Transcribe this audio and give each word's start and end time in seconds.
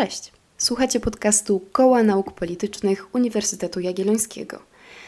Cześć. 0.00 0.32
Słuchacie 0.58 1.00
podcastu 1.00 1.60
Koła 1.72 2.02
Nauk 2.02 2.32
Politycznych 2.32 3.14
Uniwersytetu 3.14 3.80
Jagiellońskiego. 3.80 4.62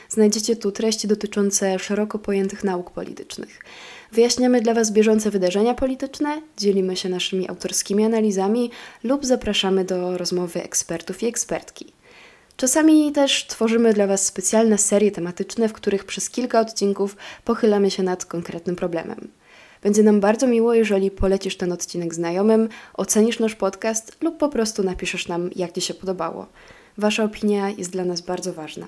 Znajdziecie 0.09 0.57
tu 0.57 0.73
treści 0.73 1.09
dotyczące 1.09 1.79
szeroko 1.79 2.19
pojętych 2.19 2.65
nauk 2.65 2.91
politycznych. 2.91 3.61
Wyjaśniamy 4.13 4.61
dla 4.61 4.75
Was 4.75 4.91
bieżące 4.91 5.31
wydarzenia 5.31 5.75
polityczne, 5.75 6.43
dzielimy 6.57 6.97
się 6.97 7.09
naszymi 7.09 7.49
autorskimi 7.49 8.05
analizami 8.05 8.71
lub 9.05 9.27
zapraszamy 9.27 9.85
do 9.85 10.19
rozmowy 10.19 10.63
ekspertów 10.63 11.23
i 11.23 11.27
ekspertki. 11.27 11.93
Czasami 12.57 13.13
też 13.13 13.47
tworzymy 13.47 13.95
dla 13.95 14.07
Was 14.07 14.27
specjalne 14.27 14.79
serie 14.79 15.11
tematyczne, 15.11 15.69
w 15.69 15.73
których 15.73 16.05
przez 16.05 16.31
kilka 16.31 16.61
odcinków 16.61 17.17
pochylamy 17.45 17.91
się 17.91 18.03
nad 18.03 18.25
konkretnym 18.25 18.77
problemem. 18.77 19.29
Będzie 19.83 20.03
nam 20.03 20.21
bardzo 20.21 20.47
miło, 20.47 20.75
jeżeli 20.75 21.11
polecisz 21.11 21.57
ten 21.57 21.73
odcinek 21.73 22.15
znajomym, 22.15 22.69
ocenisz 22.95 23.39
nasz 23.39 23.55
podcast 23.55 24.17
lub 24.23 24.37
po 24.37 24.49
prostu 24.49 24.83
napiszesz 24.83 25.29
nam, 25.29 25.51
jak 25.57 25.73
Ci 25.73 25.81
się 25.81 25.95
podobało. 25.95 26.47
Wasza 26.99 27.25
opinia 27.25 27.71
jest 27.71 27.91
dla 27.91 28.05
nas 28.05 28.21
bardzo 28.21 28.53
ważna. 28.53 28.87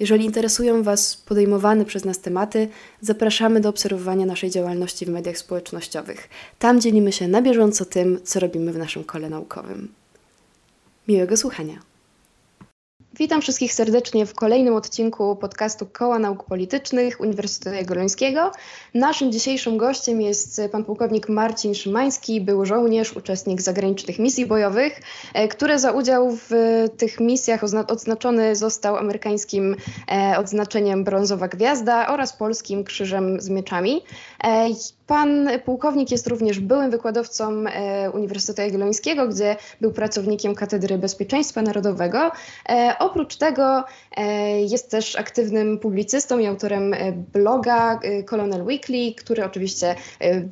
Jeżeli 0.00 0.24
interesują 0.24 0.82
Was 0.82 1.16
podejmowane 1.16 1.84
przez 1.84 2.04
nas 2.04 2.20
tematy, 2.20 2.68
zapraszamy 3.00 3.60
do 3.60 3.68
obserwowania 3.68 4.26
naszej 4.26 4.50
działalności 4.50 5.06
w 5.06 5.08
mediach 5.08 5.38
społecznościowych. 5.38 6.28
Tam 6.58 6.80
dzielimy 6.80 7.12
się 7.12 7.28
na 7.28 7.42
bieżąco 7.42 7.84
tym, 7.84 8.20
co 8.24 8.40
robimy 8.40 8.72
w 8.72 8.78
naszym 8.78 9.04
kole 9.04 9.30
naukowym. 9.30 9.88
Miłego 11.08 11.36
słuchania. 11.36 11.87
Witam 13.18 13.42
wszystkich 13.42 13.72
serdecznie 13.72 14.26
w 14.26 14.34
kolejnym 14.34 14.74
odcinku 14.74 15.36
podcastu 15.36 15.86
Koła 15.92 16.18
Nauk 16.18 16.44
Politycznych 16.44 17.20
Uniwersytetu 17.20 17.76
Jagiellońskiego. 17.76 18.52
Naszym 18.94 19.32
dzisiejszym 19.32 19.76
gościem 19.76 20.20
jest 20.20 20.60
pan 20.72 20.84
pułkownik 20.84 21.28
Marcin 21.28 21.74
Szymański, 21.74 22.40
był 22.40 22.66
żołnierz, 22.66 23.16
uczestnik 23.16 23.62
zagranicznych 23.62 24.18
misji 24.18 24.46
bojowych, 24.46 25.00
e, 25.34 25.48
który 25.48 25.78
za 25.78 25.92
udział 25.92 26.30
w 26.30 26.50
tych 26.96 27.20
misjach 27.20 27.60
odznaczony 27.88 28.56
został 28.56 28.96
amerykańskim 28.96 29.76
e, 30.12 30.38
odznaczeniem 30.38 31.04
Brązowa 31.04 31.48
Gwiazda 31.48 32.08
oraz 32.08 32.36
polskim 32.36 32.84
Krzyżem 32.84 33.40
z 33.40 33.48
Mieczami. 33.48 34.02
E, 34.44 34.68
Pan 35.08 35.48
pułkownik 35.64 36.10
jest 36.10 36.26
również 36.26 36.60
byłym 36.60 36.90
wykładowcą 36.90 37.64
Uniwersytetu 38.14 38.62
Jagiellońskiego, 38.62 39.28
gdzie 39.28 39.56
był 39.80 39.92
pracownikiem 39.92 40.54
Katedry 40.54 40.98
Bezpieczeństwa 40.98 41.62
Narodowego. 41.62 42.30
E, 43.08 43.10
oprócz 43.10 43.36
tego 43.36 43.84
e, 44.16 44.60
jest 44.60 44.90
też 44.90 45.16
aktywnym 45.16 45.78
publicystą 45.78 46.38
i 46.38 46.46
autorem 46.46 46.94
bloga 47.32 48.00
Colonel 48.26 48.62
Weekly, 48.62 49.14
który 49.16 49.44
oczywiście 49.44 49.94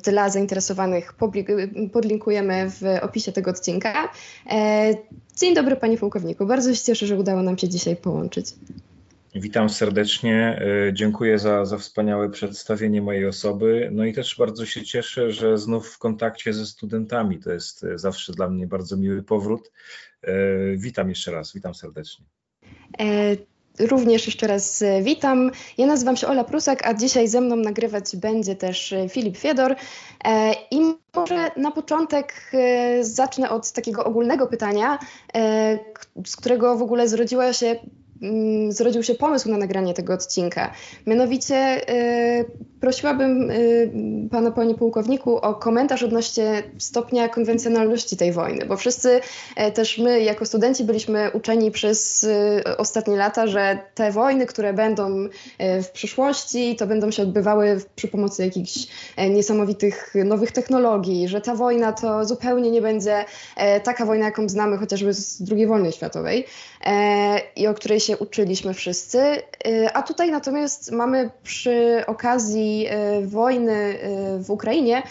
dla 0.03 0.29
zainteresowanych 0.29 1.13
podlinkujemy 1.93 2.69
w 2.69 2.83
opisie 3.01 3.31
tego 3.31 3.51
odcinka. 3.51 4.11
Dzień 5.37 5.55
dobry 5.55 5.75
panie 5.75 5.97
pułkowniku, 5.97 6.45
bardzo 6.45 6.75
się 6.75 6.83
cieszę, 6.83 7.07
że 7.07 7.15
udało 7.15 7.41
nam 7.41 7.57
się 7.57 7.69
dzisiaj 7.69 7.95
połączyć. 7.95 8.53
Witam 9.39 9.69
serdecznie. 9.69 10.61
E, 10.87 10.93
dziękuję 10.93 11.39
za, 11.39 11.65
za 11.65 11.77
wspaniałe 11.77 12.29
przedstawienie 12.29 13.01
mojej 13.01 13.27
osoby. 13.27 13.89
No 13.91 14.05
i 14.05 14.13
też 14.13 14.35
bardzo 14.37 14.65
się 14.65 14.83
cieszę, 14.83 15.31
że 15.31 15.57
znów 15.57 15.89
w 15.89 15.97
kontakcie 15.97 16.53
ze 16.53 16.65
studentami. 16.65 17.39
To 17.39 17.51
jest 17.51 17.83
e, 17.83 17.97
zawsze 17.97 18.33
dla 18.33 18.49
mnie 18.49 18.67
bardzo 18.67 18.97
miły 18.97 19.23
powrót. 19.23 19.71
E, 20.21 20.33
witam 20.77 21.09
jeszcze 21.09 21.31
raz, 21.31 21.53
witam 21.53 21.75
serdecznie. 21.75 22.25
Również 23.79 24.25
jeszcze 24.25 24.47
raz 24.47 24.83
witam. 25.01 25.51
Ja 25.77 25.85
nazywam 25.85 26.17
się 26.17 26.27
Ola 26.27 26.43
Prusak, 26.43 26.87
a 26.87 26.93
dzisiaj 26.93 27.27
ze 27.27 27.41
mną 27.41 27.55
nagrywać 27.55 28.15
będzie 28.15 28.55
też 28.55 28.95
Filip 29.09 29.37
Fiedor. 29.37 29.75
I 30.71 30.81
może 31.15 31.51
na 31.57 31.71
początek 31.71 32.51
zacznę 33.01 33.49
od 33.49 33.71
takiego 33.71 34.05
ogólnego 34.05 34.47
pytania, 34.47 34.99
z 36.25 36.35
którego 36.35 36.77
w 36.77 36.81
ogóle 36.81 37.07
zrodziła 37.07 37.53
się 37.53 37.75
zrodził 38.69 39.03
się 39.03 39.15
pomysł 39.15 39.51
na 39.51 39.57
nagranie 39.57 39.93
tego 39.93 40.13
odcinka. 40.13 40.71
Mianowicie 41.05 41.89
y, 42.41 42.45
prosiłabym 42.79 43.51
y, 43.51 43.91
pana, 44.31 44.51
panie 44.51 44.75
pułkowniku, 44.75 45.37
o 45.37 45.55
komentarz 45.55 46.03
odnośnie 46.03 46.63
stopnia 46.77 47.29
konwencjonalności 47.29 48.17
tej 48.17 48.31
wojny, 48.31 48.65
bo 48.65 48.77
wszyscy, 48.77 49.19
y, 49.67 49.71
też 49.71 49.97
my 49.97 50.21
jako 50.21 50.45
studenci 50.45 50.83
byliśmy 50.83 51.31
uczeni 51.33 51.71
przez 51.71 52.23
y, 52.23 52.63
ostatnie 52.77 53.17
lata, 53.17 53.47
że 53.47 53.79
te 53.95 54.11
wojny, 54.11 54.45
które 54.45 54.73
będą 54.73 55.25
y, 55.25 55.29
w 55.83 55.91
przyszłości, 55.91 56.75
to 56.75 56.87
będą 56.87 57.11
się 57.11 57.23
odbywały 57.23 57.81
przy 57.95 58.07
pomocy 58.07 58.45
jakichś 58.45 58.87
y, 59.19 59.29
niesamowitych 59.29 60.13
nowych 60.25 60.51
technologii, 60.51 61.27
że 61.27 61.41
ta 61.41 61.55
wojna 61.55 61.93
to 61.93 62.25
zupełnie 62.25 62.71
nie 62.71 62.81
będzie 62.81 63.25
taka 63.83 64.05
wojna, 64.05 64.25
jaką 64.25 64.49
znamy 64.49 64.77
chociażby 64.77 65.13
z 65.13 65.51
II 65.51 65.67
wojny 65.67 65.91
światowej 65.91 66.45
i 67.55 67.67
o 67.67 67.73
której 67.73 67.99
się 68.07 68.17
uczyliśmy 68.17 68.73
wszyscy. 68.73 69.17
Y, 69.67 69.93
a 69.93 70.03
tutaj 70.03 70.31
natomiast 70.31 70.91
mamy 70.91 71.29
przy 71.43 72.03
okazji 72.07 72.87
y, 73.23 73.27
wojny 73.27 73.73
y, 73.73 74.43
w 74.43 74.49
Ukrainie 74.49 75.03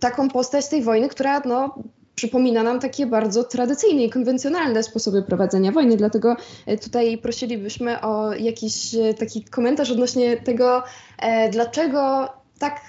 taką 0.00 0.28
postać 0.28 0.68
tej 0.68 0.82
wojny, 0.82 1.08
która 1.08 1.40
no, 1.40 1.74
przypomina 2.14 2.62
nam 2.62 2.80
takie 2.80 3.06
bardzo 3.06 3.44
tradycyjne 3.44 4.04
i 4.04 4.10
konwencjonalne 4.10 4.82
sposoby 4.82 5.22
prowadzenia 5.22 5.72
wojny. 5.72 5.96
Dlatego 5.96 6.36
tutaj 6.82 7.18
prosilibyśmy 7.18 8.00
o 8.00 8.32
jakiś 8.34 8.96
taki 9.18 9.44
komentarz 9.44 9.90
odnośnie 9.90 10.36
tego, 10.36 10.82
dlaczego 11.50 12.28
tak 12.58 12.80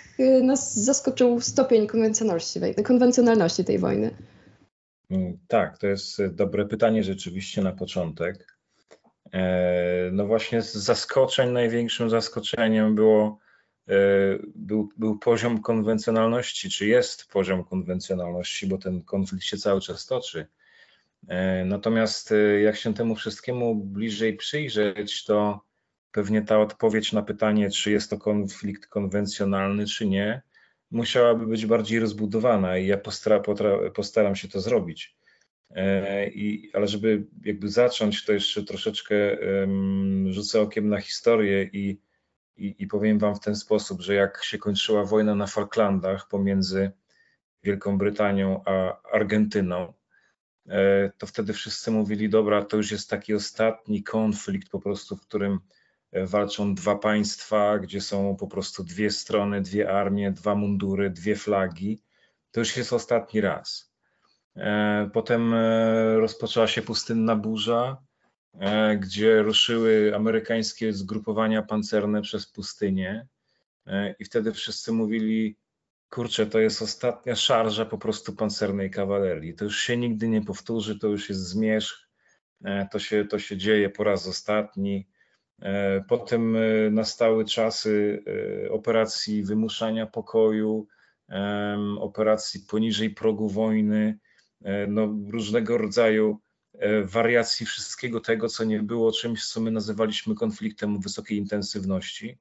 nas 0.43 0.75
zaskoczył 0.75 1.41
stopień 1.41 1.87
konwencjonalności, 1.87 2.59
konwencjonalności 2.83 3.63
tej 3.63 3.79
wojny. 3.79 4.11
Mm, 5.09 5.37
tak, 5.47 5.77
to 5.77 5.87
jest 5.87 6.25
dobre 6.25 6.65
pytanie 6.65 7.03
rzeczywiście 7.03 7.61
na 7.61 7.71
początek. 7.71 8.57
E, 9.33 10.09
no 10.11 10.25
właśnie 10.25 10.61
z 10.61 10.73
zaskoczeń 10.73 11.51
największym 11.51 12.09
zaskoczeniem 12.09 12.95
było, 12.95 13.39
e, 13.87 13.93
był, 14.55 14.89
był 14.97 15.19
poziom 15.19 15.61
konwencjonalności, 15.61 16.69
czy 16.69 16.87
jest 16.87 17.25
poziom 17.25 17.63
konwencjonalności, 17.63 18.67
bo 18.67 18.77
ten 18.77 19.03
konflikt 19.03 19.45
się 19.45 19.57
cały 19.57 19.81
czas 19.81 20.05
toczy. 20.05 20.47
E, 21.27 21.65
natomiast 21.65 22.33
jak 22.63 22.75
się 22.75 22.93
temu 22.93 23.15
wszystkiemu 23.15 23.75
bliżej 23.75 24.35
przyjrzeć, 24.35 25.23
to 25.25 25.61
pewnie 26.11 26.41
ta 26.41 26.59
odpowiedź 26.59 27.13
na 27.13 27.21
pytanie, 27.21 27.69
czy 27.69 27.91
jest 27.91 28.09
to 28.09 28.17
konflikt 28.17 28.87
konwencjonalny, 28.87 29.85
czy 29.85 30.07
nie, 30.07 30.41
musiałaby 30.95 31.47
być 31.47 31.65
bardziej 31.65 31.99
rozbudowana 31.99 32.77
i 32.77 32.87
ja 32.87 32.97
postara, 32.97 33.41
postaram 33.95 34.35
się 34.35 34.47
to 34.47 34.61
zrobić. 34.61 35.15
E, 35.69 36.29
I, 36.29 36.71
ale 36.73 36.87
żeby 36.87 37.25
jakby 37.43 37.69
zacząć, 37.69 38.25
to 38.25 38.33
jeszcze 38.33 38.63
troszeczkę 38.63 39.15
rzucę 40.29 40.61
okiem 40.61 40.89
na 40.89 41.01
historię 41.01 41.63
i, 41.63 42.01
i, 42.57 42.75
i, 42.79 42.87
powiem 42.87 43.19
Wam 43.19 43.35
w 43.35 43.39
ten 43.39 43.55
sposób, 43.55 44.01
że 44.01 44.13
jak 44.13 44.43
się 44.43 44.57
kończyła 44.57 45.03
wojna 45.03 45.35
na 45.35 45.47
Falklandach 45.47 46.27
pomiędzy 46.27 46.91
Wielką 47.63 47.97
Brytanią 47.97 48.61
a 48.65 49.01
Argentyną, 49.11 49.93
e, 50.69 51.11
to 51.17 51.27
wtedy 51.27 51.53
wszyscy 51.53 51.91
mówili, 51.91 52.29
dobra, 52.29 52.65
to 52.65 52.77
już 52.77 52.91
jest 52.91 53.09
taki 53.09 53.33
ostatni 53.33 54.03
konflikt 54.03 54.69
po 54.69 54.79
prostu, 54.79 55.15
w 55.15 55.21
którym 55.21 55.59
walczą 56.23 56.75
dwa 56.75 56.95
państwa, 56.95 57.79
gdzie 57.79 58.01
są 58.01 58.35
po 58.35 58.47
prostu 58.47 58.83
dwie 58.83 59.11
strony, 59.11 59.61
dwie 59.61 59.91
armie, 59.91 60.31
dwa 60.31 60.55
mundury, 60.55 61.09
dwie 61.09 61.35
flagi. 61.35 62.01
To 62.51 62.59
już 62.59 62.77
jest 62.77 62.93
ostatni 62.93 63.41
raz. 63.41 63.95
E, 64.55 65.09
potem 65.13 65.53
e, 65.53 66.15
rozpoczęła 66.19 66.67
się 66.67 66.81
pustynna 66.81 67.35
burza, 67.35 67.97
e, 68.59 68.97
gdzie 68.97 69.41
ruszyły 69.41 70.15
amerykańskie 70.15 70.93
zgrupowania 70.93 71.61
pancerne 71.61 72.21
przez 72.21 72.47
pustynię. 72.47 73.27
I 74.19 74.25
wtedy 74.25 74.51
wszyscy 74.51 74.91
mówili: 74.91 75.57
Kurczę, 76.09 76.45
to 76.45 76.59
jest 76.59 76.81
ostatnia 76.81 77.35
szarża 77.35 77.85
po 77.85 77.97
prostu 77.97 78.33
pancernej 78.33 78.91
kawalerii. 78.91 79.53
To 79.53 79.63
już 79.63 79.79
się 79.79 79.97
nigdy 79.97 80.27
nie 80.27 80.41
powtórzy, 80.41 80.99
to 80.99 81.07
już 81.07 81.29
jest 81.29 81.41
zmierzch, 81.41 82.09
to 82.91 82.99
się, 82.99 83.25
to 83.25 83.39
się 83.39 83.57
dzieje 83.57 83.89
po 83.89 84.03
raz 84.03 84.27
ostatni. 84.27 85.07
Potem 86.07 86.57
nastały 86.91 87.45
czasy 87.45 88.23
operacji 88.69 89.43
wymuszania 89.43 90.05
pokoju, 90.05 90.87
operacji 91.99 92.59
poniżej 92.69 93.09
progu 93.09 93.49
wojny, 93.49 94.19
E, 94.65 94.87
no, 94.87 95.15
różnego 95.27 95.77
rodzaju 95.77 96.39
e, 96.73 97.03
wariacji 97.03 97.65
wszystkiego 97.65 98.19
tego, 98.19 98.49
co 98.49 98.63
nie 98.63 98.83
było 98.83 99.11
czymś, 99.11 99.47
co 99.47 99.61
my 99.61 99.71
nazywaliśmy 99.71 100.35
konfliktem 100.35 100.99
wysokiej 100.99 101.37
intensywności. 101.37 102.37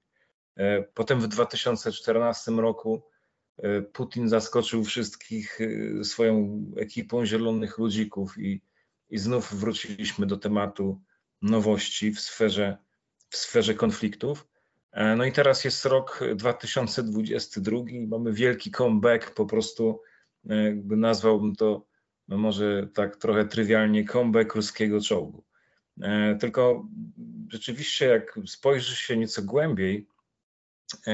E, 0.56 0.82
potem 0.82 1.20
w 1.20 1.28
2014 1.28 2.52
roku 2.52 3.02
Putin 3.92 4.28
zaskoczył 4.28 4.84
wszystkich 4.84 5.58
swoją 6.02 6.64
ekipą 6.76 7.26
zielonych 7.26 7.78
ludzików 7.78 8.38
i, 8.38 8.62
i 9.10 9.18
znów 9.18 9.54
wróciliśmy 9.54 10.26
do 10.26 10.36
tematu 10.36 11.00
nowości 11.42 12.12
w 12.12 12.20
sferze, 12.20 12.78
w 13.34 13.36
sferze 13.36 13.74
konfliktów. 13.74 14.46
No 15.16 15.24
i 15.24 15.32
teraz 15.32 15.64
jest 15.64 15.84
rok 15.84 16.20
2022 16.36 17.78
i 17.88 18.06
mamy 18.06 18.32
wielki 18.32 18.70
comeback, 18.70 19.34
po 19.34 19.46
prostu 19.46 20.00
jakby 20.44 20.96
nazwałbym 20.96 21.56
to 21.56 21.86
no 22.28 22.38
może 22.38 22.88
tak 22.94 23.16
trochę 23.16 23.44
trywialnie, 23.44 24.04
comeback 24.04 24.54
ruskiego 24.54 25.00
czołgu. 25.00 25.44
Tylko 26.40 26.88
rzeczywiście, 27.48 28.06
jak 28.06 28.38
spojrzy 28.46 28.96
się 28.96 29.16
nieco 29.16 29.42
głębiej, 29.42 30.08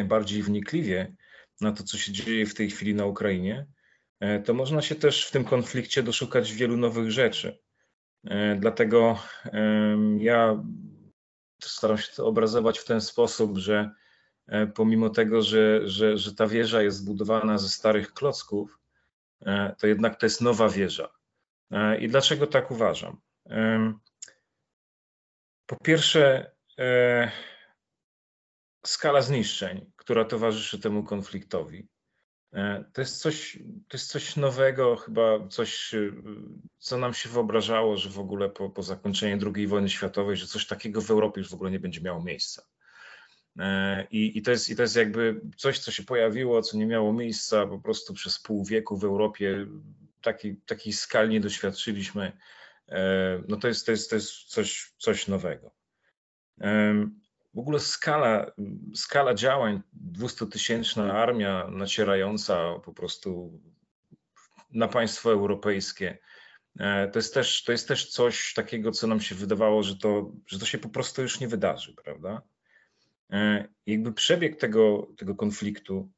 bardziej 0.05 0.43
wnikliwie 0.43 1.14
na 1.61 1.72
to, 1.72 1.82
co 1.82 1.99
się 1.99 2.12
dzieje 2.12 2.46
w 2.46 2.55
tej 2.55 2.70
chwili 2.70 2.94
na 2.94 3.06
Ukrainie, 3.06 3.67
to 4.44 4.55
można 4.55 4.82
się 4.82 4.94
też 4.94 5.26
w 5.26 5.31
tym 5.31 5.44
konflikcie 5.44 6.02
doszukać 6.02 6.52
wielu 6.52 6.76
nowych 6.76 7.11
rzeczy. 7.11 7.58
Dlatego 8.58 9.19
ja 10.19 10.64
staram 11.68 11.98
się 11.98 12.12
to 12.16 12.26
obrazować 12.26 12.78
w 12.78 12.84
ten 12.84 13.00
sposób, 13.00 13.58
że 13.58 13.90
e, 14.46 14.66
pomimo 14.66 15.10
tego, 15.10 15.42
że, 15.42 15.88
że, 15.88 16.18
że 16.18 16.34
ta 16.34 16.46
wieża 16.46 16.82
jest 16.82 16.98
zbudowana 16.98 17.58
ze 17.58 17.68
starych 17.68 18.12
klocków, 18.12 18.78
e, 19.40 19.74
to 19.78 19.86
jednak 19.86 20.20
to 20.20 20.26
jest 20.26 20.40
nowa 20.40 20.68
wieża. 20.68 21.08
E, 21.70 21.98
I 21.98 22.08
dlaczego 22.08 22.46
tak 22.46 22.70
uważam? 22.70 23.20
Po 25.66 25.76
pierwsze, 25.76 26.50
skala 28.86 29.22
zniszczeń, 29.22 29.92
która 29.96 30.24
towarzyszy 30.24 30.80
temu 30.80 31.04
konfliktowi. 31.04 31.88
To 32.93 33.00
jest 33.00 33.19
coś, 33.19 33.58
to 33.88 33.97
jest 33.97 34.11
coś 34.11 34.37
nowego, 34.37 34.97
chyba 34.97 35.49
coś, 35.49 35.94
co 36.79 36.99
nam 36.99 37.14
się 37.14 37.29
wyobrażało, 37.29 37.97
że 37.97 38.11
w 38.11 38.19
ogóle 38.19 38.49
po, 38.49 38.70
po 38.70 38.82
zakończeniu 38.82 39.52
II 39.55 39.67
wojny 39.67 39.88
światowej, 39.88 40.37
że 40.37 40.47
coś 40.47 40.67
takiego 40.67 41.00
w 41.00 41.11
Europie 41.11 41.41
już 41.41 41.50
w 41.50 41.55
ogóle 41.55 41.70
nie 41.70 41.81
będzie 41.81 42.00
miało 42.00 42.23
miejsca. 42.23 42.62
I, 44.11 44.38
i, 44.38 44.43
to 44.43 44.50
jest, 44.50 44.69
I 44.69 44.76
to 44.76 44.82
jest 44.82 44.97
jakby 44.97 45.41
coś, 45.56 45.79
co 45.79 45.93
się 45.93 46.02
pojawiło, 46.02 46.62
co 46.62 46.76
nie 46.76 46.87
miało 46.87 47.12
miejsca 47.12 47.67
po 47.67 47.79
prostu 47.79 48.14
przez 48.14 48.38
pół 48.38 48.64
wieku 48.64 48.96
w 48.96 49.05
Europie. 49.05 49.67
Takiej, 50.23 50.56
takiej 50.56 50.93
skali 50.93 51.31
nie 51.31 51.41
doświadczyliśmy. 51.41 52.32
No 53.49 53.56
to 53.56 53.69
jest, 53.69 53.87
to 53.87 53.93
jest, 53.93 54.11
to 54.11 54.17
jest 54.17 54.32
coś, 54.32 54.93
coś 54.99 55.29
nowego. 55.29 55.70
W 57.55 57.58
ogóle 57.58 57.81
skala, 57.81 58.50
skala 58.94 59.35
działań, 59.35 59.81
200-tysięczna 60.12 61.12
armia 61.12 61.69
nacierająca 61.70 62.79
po 62.85 62.93
prostu 62.93 63.61
na 64.70 64.88
państwo 64.88 65.32
europejskie, 65.32 66.19
e, 66.79 67.08
to 67.08 67.19
jest, 67.19 67.35
też, 67.35 67.64
to 67.64 67.73
jest 67.73 67.88
też 67.88 68.11
coś 68.11 68.55
takiego, 68.55 68.93
co 68.93 69.06
nam 69.06 69.20
się 69.20 69.35
wydawało, 69.35 69.82
że 69.82 69.97
to, 69.97 70.32
że 70.47 70.58
to 70.58 70.67
się 70.67 70.79
po 70.79 70.88
prostu 70.88 71.23
już 71.23 71.41
nie 71.41 71.49
wydarzy, 71.49 71.94
prawda? 72.05 72.43
E, 73.31 73.69
jakby 73.87 74.12
przebieg 74.12 74.56
tego, 74.56 75.12
tego 75.17 75.35
konfliktu, 75.35 76.11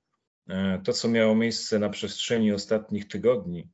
e, 0.48 0.80
to 0.84 0.92
co 0.92 1.08
miało 1.08 1.34
miejsce 1.34 1.78
na 1.78 1.88
przestrzeni 1.88 2.52
ostatnich 2.52 3.08
tygodni, 3.08 3.68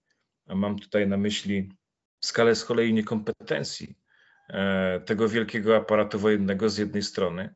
a 0.46 0.54
mam 0.54 0.78
tutaj 0.78 1.08
na 1.08 1.16
myśli 1.16 1.72
skalę 2.20 2.54
z 2.54 2.64
kolei 2.64 2.94
niekompetencji 2.94 3.98
tego 5.04 5.28
wielkiego 5.28 5.76
aparatu 5.76 6.18
wojennego 6.18 6.70
z 6.70 6.78
jednej 6.78 7.02
strony, 7.02 7.54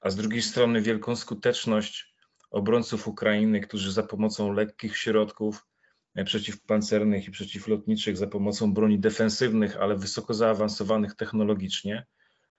a 0.00 0.10
z 0.10 0.16
drugiej 0.16 0.42
strony 0.42 0.82
wielką 0.82 1.16
skuteczność 1.16 2.14
obrońców 2.50 3.08
Ukrainy, 3.08 3.60
którzy 3.60 3.92
za 3.92 4.02
pomocą 4.02 4.52
lekkich 4.52 4.96
środków 4.96 5.66
e, 6.14 6.24
przeciwpancernych 6.24 7.28
i 7.28 7.30
przeciwlotniczych, 7.30 8.16
za 8.16 8.26
pomocą 8.26 8.74
broni 8.74 8.98
defensywnych, 8.98 9.76
ale 9.76 9.96
wysoko 9.96 10.34
zaawansowanych 10.34 11.16
technologicznie, 11.16 12.06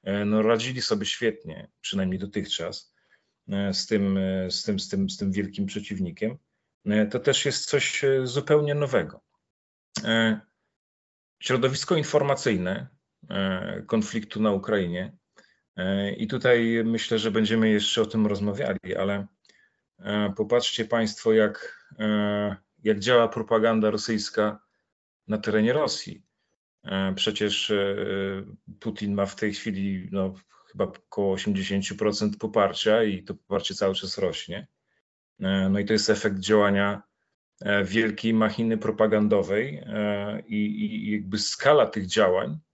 e, 0.04 0.26
no 0.26 0.42
radzili 0.42 0.82
sobie 0.82 1.06
świetnie, 1.06 1.70
przynajmniej 1.82 2.20
dotychczas, 2.20 2.94
z 3.72 3.86
tym, 3.88 4.20
z 4.50 4.64
tym, 4.64 4.80
z 4.80 4.90
tym, 4.90 5.10
z 5.10 5.18
tym 5.18 5.32
wielkim 5.32 5.66
przeciwnikiem. 5.66 6.38
To 7.12 7.20
też 7.20 7.46
jest 7.46 7.66
coś 7.66 8.06
zupełnie 8.24 8.76
nowego. 8.76 9.22
Środowisko 11.40 11.96
informacyjne, 11.96 12.88
E, 12.90 12.99
konfliktu 13.88 14.42
na 14.42 14.52
Ukrainie. 14.52 15.18
E, 15.78 16.14
I 16.14 16.28
tutaj 16.28 16.82
myślę, 16.86 17.20
że 17.20 17.32
będziemy 17.32 17.70
jeszcze 17.70 18.02
o 18.02 18.06
tym 18.06 18.28
rozmawiali, 18.28 18.96
ale 19.00 19.28
e, 20.00 20.34
popatrzcie 20.38 20.86
Państwo, 20.86 21.34
jak, 21.34 21.86
jak 22.84 23.00
działa 23.00 23.28
propaganda 23.28 23.92
rosyjska 23.92 24.60
na 25.28 25.38
terenie 25.38 25.74
Rosji. 25.74 26.24
Przecież 27.16 27.74
Putin 28.80 29.14
ma 29.14 29.26
w 29.26 29.36
tej 29.36 29.54
chwili 29.54 30.10
no, 30.12 30.34
chyba 30.72 30.86
około 30.86 31.36
80% 31.36 32.30
poparcia 32.40 33.04
i 33.04 33.24
to 33.24 33.34
poparcie 33.34 33.76
cały 33.76 33.96
czas 33.96 34.18
rośnie. 34.18 34.68
No 35.70 35.80
i 35.80 35.86
to 35.86 35.94
jest 35.94 36.10
efekt 36.10 36.40
działania 36.40 37.04
wielkiej 37.84 38.34
machiny 38.34 38.78
propagandowej 38.78 39.84
i, 40.48 40.56
i 40.56 41.12
jakby 41.12 41.38
skala 41.38 41.86
tych 41.86 42.06
działań 42.08 42.60
E, 42.60 42.69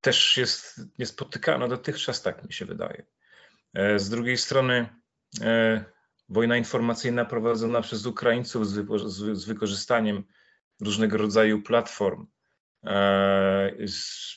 też 0.00 0.36
jest 0.36 0.80
niespotykana 0.98 1.68
dotychczas, 1.68 2.22
tak 2.22 2.44
mi 2.44 2.52
się 2.52 2.64
wydaje. 2.64 3.06
E, 3.74 3.98
z 3.98 4.08
drugiej 4.08 4.36
strony 4.36 4.88
e, 5.40 5.84
wojna 6.28 6.56
informacyjna 6.56 7.24
prowadzona 7.24 7.80
przez 7.80 8.06
Ukraińców 8.06 8.66
z, 8.66 9.44
wykorzystaniem 9.44 10.24
różnego 10.80 11.16
rodzaju 11.16 11.62
platform, 11.62 12.26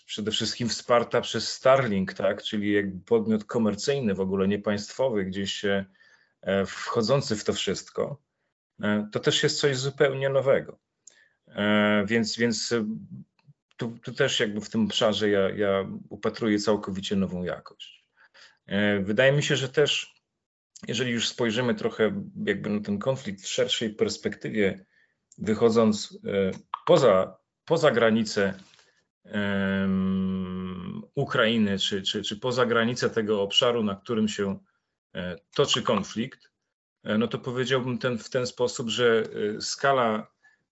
przede 0.05 0.31
wszystkim 0.31 0.69
wsparta 0.69 1.21
przez 1.21 1.53
Starlink, 1.53 2.13
tak, 2.13 2.43
czyli 2.43 2.91
podmiot 3.05 3.43
komercyjny, 3.43 4.13
w 4.13 4.21
ogóle 4.21 4.47
niepaństwowy, 4.47 5.25
gdzieś 5.25 5.65
wchodzący 6.67 7.35
w 7.35 7.43
to 7.43 7.53
wszystko, 7.53 8.21
to 9.11 9.19
też 9.19 9.43
jest 9.43 9.59
coś 9.59 9.77
zupełnie 9.77 10.29
nowego. 10.29 10.79
Więc, 12.05 12.37
więc 12.37 12.73
tu, 13.79 13.97
tu 14.03 14.13
też 14.13 14.39
jakby 14.39 14.61
w 14.61 14.69
tym 14.69 14.85
obszarze 14.85 15.29
ja, 15.29 15.49
ja 15.49 15.85
upatruję 16.09 16.59
całkowicie 16.59 17.15
nową 17.15 17.43
jakość. 17.43 18.05
E, 18.65 18.99
wydaje 18.99 19.31
mi 19.31 19.43
się, 19.43 19.55
że 19.55 19.69
też, 19.69 20.13
jeżeli 20.87 21.11
już 21.11 21.27
spojrzymy 21.27 21.75
trochę 21.75 22.23
jakby 22.45 22.69
na 22.69 22.79
ten 22.81 22.99
konflikt 22.99 23.41
w 23.41 23.47
szerszej 23.47 23.93
perspektywie, 23.93 24.85
wychodząc 25.37 26.19
e, 26.27 26.51
poza, 26.85 27.37
poza 27.65 27.91
granice 27.91 28.53
Ukrainy, 31.15 31.79
czy, 31.79 32.01
czy, 32.01 32.23
czy 32.23 32.39
poza 32.39 32.65
granice 32.65 33.09
tego 33.09 33.41
obszaru, 33.41 33.83
na 33.83 33.95
którym 33.95 34.27
się 34.27 34.59
e, 35.13 35.35
toczy 35.55 35.81
konflikt, 35.81 36.51
no 37.03 37.27
to 37.27 37.39
powiedziałbym 37.39 37.97
ten, 37.97 38.17
w 38.17 38.29
ten 38.29 38.47
sposób, 38.47 38.89
że 38.89 39.23
skala 39.59 40.31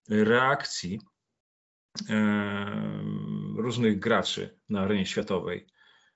reakcji 0.09 1.00
różnych 3.57 3.99
graczy 3.99 4.59
na 4.69 4.81
arenie 4.81 5.06
światowej, 5.06 5.68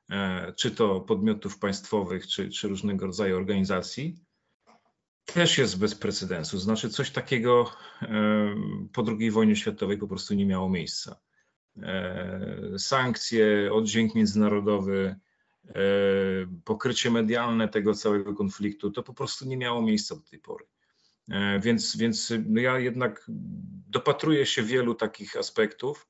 e, 0.09 0.53
czy 0.57 0.71
to 0.71 1.01
podmiotów 1.01 1.59
państwowych, 1.59 2.27
czy, 2.27 2.49
czy 2.49 2.67
różnego 2.67 3.05
rodzaju 3.05 3.37
organizacji, 3.37 4.15
też 5.25 5.57
jest 5.57 5.79
bez 5.79 5.95
precedensu. 5.95 6.59
Znaczy, 6.59 6.89
coś 6.89 7.11
takiego 7.11 7.71
po 8.93 9.05
II 9.19 9.31
wojnie 9.31 9.55
światowej 9.55 9.97
po 9.97 10.07
prostu 10.07 10.33
nie 10.33 10.45
miało 10.45 10.69
miejsca. 10.69 11.19
E, 11.77 12.73
sankcje, 12.77 13.73
oddźwięk 13.73 14.15
międzynarodowy, 14.15 15.15
e, 15.67 15.73
pokrycie 16.65 17.11
medialne 17.11 17.67
tego 17.67 17.93
całego 17.93 18.35
konfliktu, 18.35 18.91
to 18.91 19.03
po 19.03 19.13
prostu 19.13 19.45
nie 19.45 19.57
miało 19.57 19.81
miejsca 19.81 20.15
do 20.15 20.21
tej 20.21 20.39
pory. 20.39 20.65
Więc, 21.61 21.97
więc 21.97 22.33
no 22.45 22.61
ja 22.61 22.79
jednak 22.79 23.25
dopatruję 23.87 24.45
się 24.45 24.63
wielu 24.63 24.95
takich 24.95 25.37
aspektów 25.37 26.07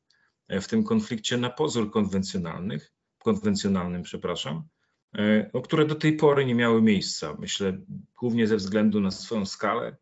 w 0.50 0.68
tym 0.68 0.84
konflikcie 0.84 1.38
na 1.38 1.50
pozór 1.50 1.92
konwencjonalnych, 1.92 2.94
konwencjonalnym, 3.18 4.04
przepraszam, 4.04 4.64
no, 5.54 5.62
które 5.62 5.86
do 5.86 5.96
tej 5.96 6.14
pory 6.14 6.46
nie 6.46 6.56
miały 6.56 6.82
miejsca. 6.82 7.36
Myślę 7.40 7.78
głównie 8.20 8.48
ze 8.48 8.56
względu 8.56 9.00
na 9.00 9.12
swoją 9.12 9.46
skalę, 9.46 9.98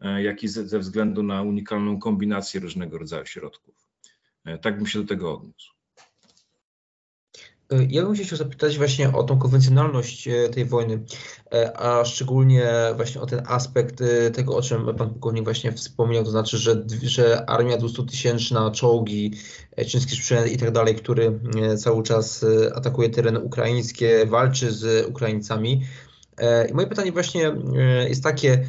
jak 0.00 0.42
i 0.42 0.48
ze, 0.48 0.68
ze 0.68 0.78
względu 0.78 1.22
na 1.22 1.42
unikalną 1.42 1.98
kombinację 1.98 2.60
różnego 2.60 2.98
rodzaju 2.98 3.26
środków. 3.26 3.88
Tak 4.62 4.76
bym 4.76 4.86
się 4.86 4.98
do 4.98 5.06
tego 5.06 5.34
odniósł. 5.34 5.73
Ja 7.88 8.02
bym 8.02 8.14
chciał 8.14 8.38
zapytać 8.38 8.78
właśnie 8.78 9.12
o 9.12 9.22
tą 9.22 9.38
konwencjonalność 9.38 10.28
e, 10.28 10.48
tej 10.48 10.64
wojny, 10.64 11.00
e, 11.54 11.78
a 11.78 12.04
szczególnie 12.04 12.66
właśnie 12.96 13.20
o 13.20 13.26
ten 13.26 13.42
aspekt 13.46 14.00
e, 14.00 14.30
tego, 14.30 14.56
o 14.56 14.62
czym 14.62 14.96
pan 14.96 15.10
pułkownik 15.10 15.44
właśnie 15.44 15.72
wspomniał, 15.72 16.24
to 16.24 16.30
znaczy, 16.30 16.58
że, 16.58 16.84
że 17.02 17.50
armia 17.50 17.78
200-tysięczna, 17.78 18.70
czołgi, 18.70 19.32
ciężki 19.86 20.16
sprzęt 20.16 20.52
i 20.52 20.56
tak 20.56 20.70
dalej, 20.70 20.94
który 20.94 21.40
cały 21.78 22.02
czas 22.02 22.44
atakuje 22.74 23.10
tereny 23.10 23.40
ukraińskie, 23.40 24.26
walczy 24.26 24.72
z 24.72 25.08
Ukraińcami. 25.08 25.82
I 26.70 26.74
moje 26.74 26.86
pytanie 26.86 27.12
właśnie 27.12 27.52
jest 28.08 28.22
takie, 28.22 28.64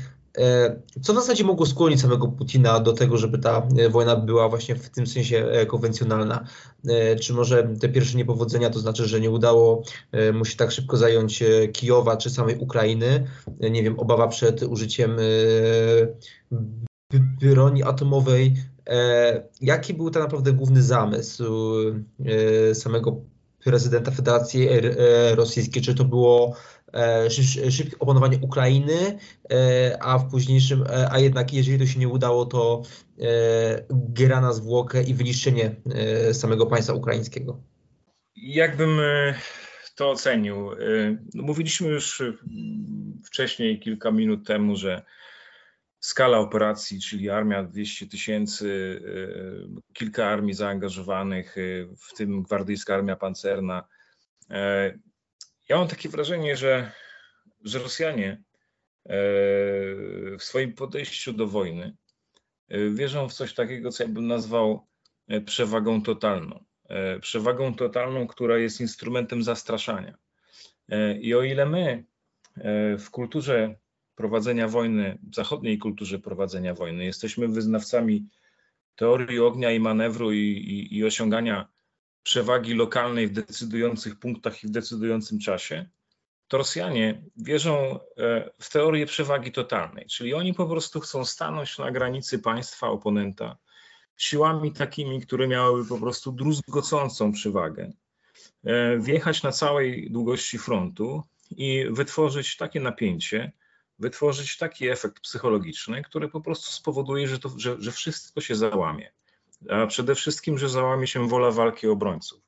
co 1.01 1.13
w 1.13 1.15
zasadzie 1.15 1.43
mogło 1.43 1.65
skłonić 1.65 2.01
samego 2.01 2.27
Putina 2.27 2.79
do 2.79 2.93
tego, 2.93 3.17
żeby 3.17 3.37
ta 3.37 3.67
e, 3.77 3.89
wojna 3.89 4.15
była 4.15 4.49
właśnie 4.49 4.75
w 4.75 4.89
tym 4.89 5.07
sensie 5.07 5.45
e, 5.45 5.65
konwencjonalna? 5.65 6.45
Czy 7.21 7.33
może 7.33 7.69
te 7.81 7.89
pierwsze 7.89 8.17
niepowodzenia 8.17 8.69
to 8.69 8.79
znaczy, 8.79 9.07
że 9.07 9.21
nie 9.21 9.31
udało 9.31 9.83
mu 10.33 10.45
się 10.45 10.57
tak 10.57 10.71
szybko 10.71 10.97
zająć 10.97 11.43
Kijowa 11.73 12.17
czy 12.17 12.29
samej 12.29 12.57
Ukrainy? 12.57 13.27
Nie 13.59 13.83
wiem, 13.83 13.99
obawa 13.99 14.27
przed 14.27 14.63
użyciem 14.63 15.17
broni 17.41 17.83
atomowej, 17.83 18.55
Jaki 19.61 19.93
był 19.93 20.09
tak 20.09 20.23
naprawdę 20.23 20.53
główny 20.53 20.83
zamysł 20.83 21.43
samego 22.73 23.21
prezydenta 23.63 24.11
Federacji 24.11 24.69
Rosyjskiej? 25.35 25.81
Czy 25.81 25.95
to 25.95 26.05
było 26.05 26.55
szybkie 27.69 27.99
opanowanie 27.99 28.37
Ukrainy, 28.41 29.19
a 29.99 30.17
w 30.17 30.31
późniejszym, 30.31 30.83
a 31.11 31.19
jednak 31.19 31.53
jeżeli 31.53 31.79
to 31.79 31.85
się 31.85 31.99
nie 31.99 32.07
udało, 32.07 32.45
to 32.45 32.81
gra 33.89 34.41
na 34.41 34.53
zwłokę 34.53 35.03
i 35.03 35.13
wyniszczenie 35.13 35.75
samego 36.33 36.65
państwa 36.65 36.93
ukraińskiego? 36.93 37.61
Jakbym 38.35 38.99
to 39.95 40.11
ocenił? 40.11 40.69
No, 41.33 41.43
mówiliśmy 41.43 41.87
już 41.87 42.23
wcześniej, 43.25 43.79
kilka 43.79 44.11
minut 44.11 44.47
temu, 44.47 44.75
że 44.75 45.01
skala 45.99 46.37
operacji, 46.39 47.01
czyli 47.01 47.29
armia 47.29 47.63
200 47.63 48.07
tysięcy, 48.07 49.01
kilka 49.93 50.25
armii 50.27 50.53
zaangażowanych, 50.53 51.55
w 51.97 52.17
tym 52.17 52.43
gwardyjska 52.43 52.95
armia 52.95 53.15
pancerna. 53.15 53.87
Ja 55.69 55.77
mam 55.77 55.87
takie 55.87 56.09
wrażenie, 56.09 56.57
że, 56.57 56.91
że 57.63 57.79
Rosjanie 57.79 58.43
w 60.39 60.43
swoim 60.43 60.73
podejściu 60.73 61.33
do 61.33 61.47
wojny 61.47 61.95
wierzą 62.69 63.29
w 63.29 63.33
coś 63.33 63.53
takiego, 63.53 63.91
co 63.91 64.03
ja 64.03 64.09
bym 64.09 64.27
nazwał 64.27 64.87
przewagą 65.45 66.01
totalną. 66.01 66.65
Przewagą 67.21 67.75
totalną, 67.75 68.27
która 68.27 68.57
jest 68.57 68.81
instrumentem 68.81 69.43
zastraszania. 69.43 70.17
I 71.19 71.35
o 71.35 71.43
ile 71.43 71.65
my 71.65 72.05
w 72.97 73.09
kulturze 73.11 73.75
prowadzenia 74.15 74.67
wojny, 74.67 75.17
w 75.31 75.35
zachodniej 75.35 75.77
kulturze 75.77 76.19
prowadzenia 76.19 76.73
wojny, 76.73 77.05
jesteśmy 77.05 77.47
wyznawcami 77.47 78.29
teorii 78.95 79.39
ognia 79.39 79.71
i 79.71 79.79
manewru 79.79 80.31
i, 80.31 80.39
i, 80.39 80.97
i 80.97 81.05
osiągania 81.05 81.67
przewagi 82.25 82.73
lokalnej 82.73 83.27
w 83.27 83.33
decydujących 83.33 84.19
punktach 84.19 84.63
i 84.63 84.67
w 84.67 84.71
decydującym 84.71 85.39
czasie, 85.39 85.85
to 86.47 86.57
Rosjanie 86.57 87.21
wierzą 87.37 87.99
e, 88.17 88.49
w 88.59 88.69
teorię 88.69 89.05
przewagi 89.05 89.51
totalnej, 89.51 90.05
czyli 90.05 90.33
oni 90.33 90.53
po 90.53 90.65
prostu 90.65 90.99
chcą 90.99 91.25
stanąć 91.25 91.77
na 91.77 91.91
granicy 91.91 92.39
państwa 92.39 92.87
oponenta 92.87 93.57
siłami 94.17 94.73
takimi, 94.73 95.21
które 95.21 95.47
miałyby 95.47 95.89
po 95.89 95.97
prostu 95.97 96.31
druzgocącą 96.31 97.31
przewagę, 97.31 97.91
e, 98.63 98.97
wjechać 98.99 99.43
na 99.43 99.51
całej 99.51 100.11
długości 100.11 100.57
frontu 100.57 101.23
i 101.51 101.85
wytworzyć 101.89 102.57
takie 102.57 102.79
napięcie, 102.79 103.51
wytworzyć 103.99 104.57
taki 104.57 104.89
efekt 104.89 105.19
psychologiczny, 105.19 106.03
który 106.03 106.29
po 106.29 106.41
prostu 106.41 106.71
spowoduje, 106.71 107.27
że, 107.27 107.39
to, 107.39 107.49
że, 107.57 107.75
że 107.79 107.91
wszystko 107.91 108.41
się 108.41 108.55
załamie. 108.55 109.11
A 109.69 109.87
przede 109.87 110.15
wszystkim, 110.15 110.57
że 110.57 110.69
załamie 110.69 111.07
się 111.07 111.27
wola 111.27 111.51
walki 111.51 111.87
obrońców. 111.87 112.41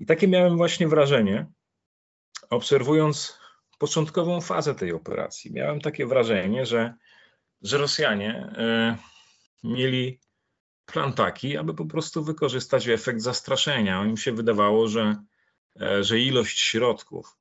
I 0.00 0.06
takie 0.06 0.28
miałem 0.28 0.56
właśnie 0.56 0.88
wrażenie, 0.88 1.46
obserwując 2.50 3.38
początkową 3.78 4.40
fazę 4.40 4.74
tej 4.74 4.92
operacji. 4.92 5.52
Miałem 5.52 5.80
takie 5.80 6.06
wrażenie, 6.06 6.66
że, 6.66 6.94
że 7.62 7.78
Rosjanie 7.78 8.52
y, 9.64 9.68
mieli 9.68 10.20
plan 10.92 11.12
taki, 11.12 11.56
aby 11.56 11.74
po 11.74 11.86
prostu 11.86 12.24
wykorzystać 12.24 12.88
efekt 12.88 13.20
zastraszenia. 13.20 14.04
Im 14.04 14.16
się 14.16 14.32
wydawało, 14.32 14.88
że, 14.88 15.16
e, 15.80 16.04
że 16.04 16.18
ilość 16.18 16.60
środków, 16.60 17.36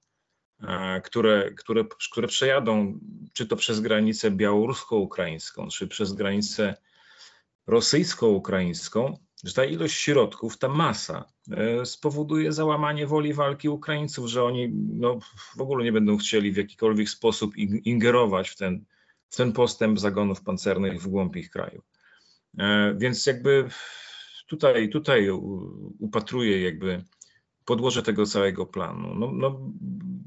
e, 0.62 1.02
które, 1.02 1.52
które, 1.58 1.84
które 2.10 2.28
przejadą, 2.28 3.00
czy 3.34 3.48
to 3.48 3.56
przez 3.56 3.80
granicę 3.80 4.32
białorusko-ukraińską, 4.32 5.68
czy 5.68 5.88
przez 5.88 6.14
granicę 6.14 6.76
rosyjsko-ukraińską, 7.68 9.18
że 9.44 9.54
ta 9.54 9.66
ilość 9.66 9.96
środków, 9.96 10.58
ta 10.58 10.68
masa 10.68 11.26
e, 11.52 11.86
spowoduje 11.86 12.52
załamanie 12.52 13.08
woli 13.08 13.34
walki 13.34 13.70
Ukraińców, 13.70 14.28
że 14.28 14.44
oni 14.44 14.70
no, 14.74 15.20
w 15.56 15.62
ogóle 15.62 15.86
nie 15.86 15.92
będą 15.92 16.18
chcieli 16.18 16.52
w 16.52 16.58
jakikolwiek 16.58 17.10
sposób 17.10 17.58
ingerować 17.58 18.50
w 18.50 18.56
ten, 18.56 18.86
w 19.30 19.36
ten 19.36 19.54
postęp 19.54 20.00
zagonów 20.00 20.42
pancernych 20.42 21.02
w 21.02 21.08
głąb 21.08 21.36
ich 21.36 21.50
kraju. 21.50 21.82
E, 22.58 22.96
więc 22.98 23.26
jakby 23.26 23.70
tutaj, 24.48 24.90
tutaj 24.90 25.30
upatruję 26.00 26.62
jakby 26.62 27.04
podłoże 27.66 28.04
tego 28.04 28.26
całego 28.26 28.66
planu. 28.66 29.16
No, 29.16 29.32
no, 29.34 29.72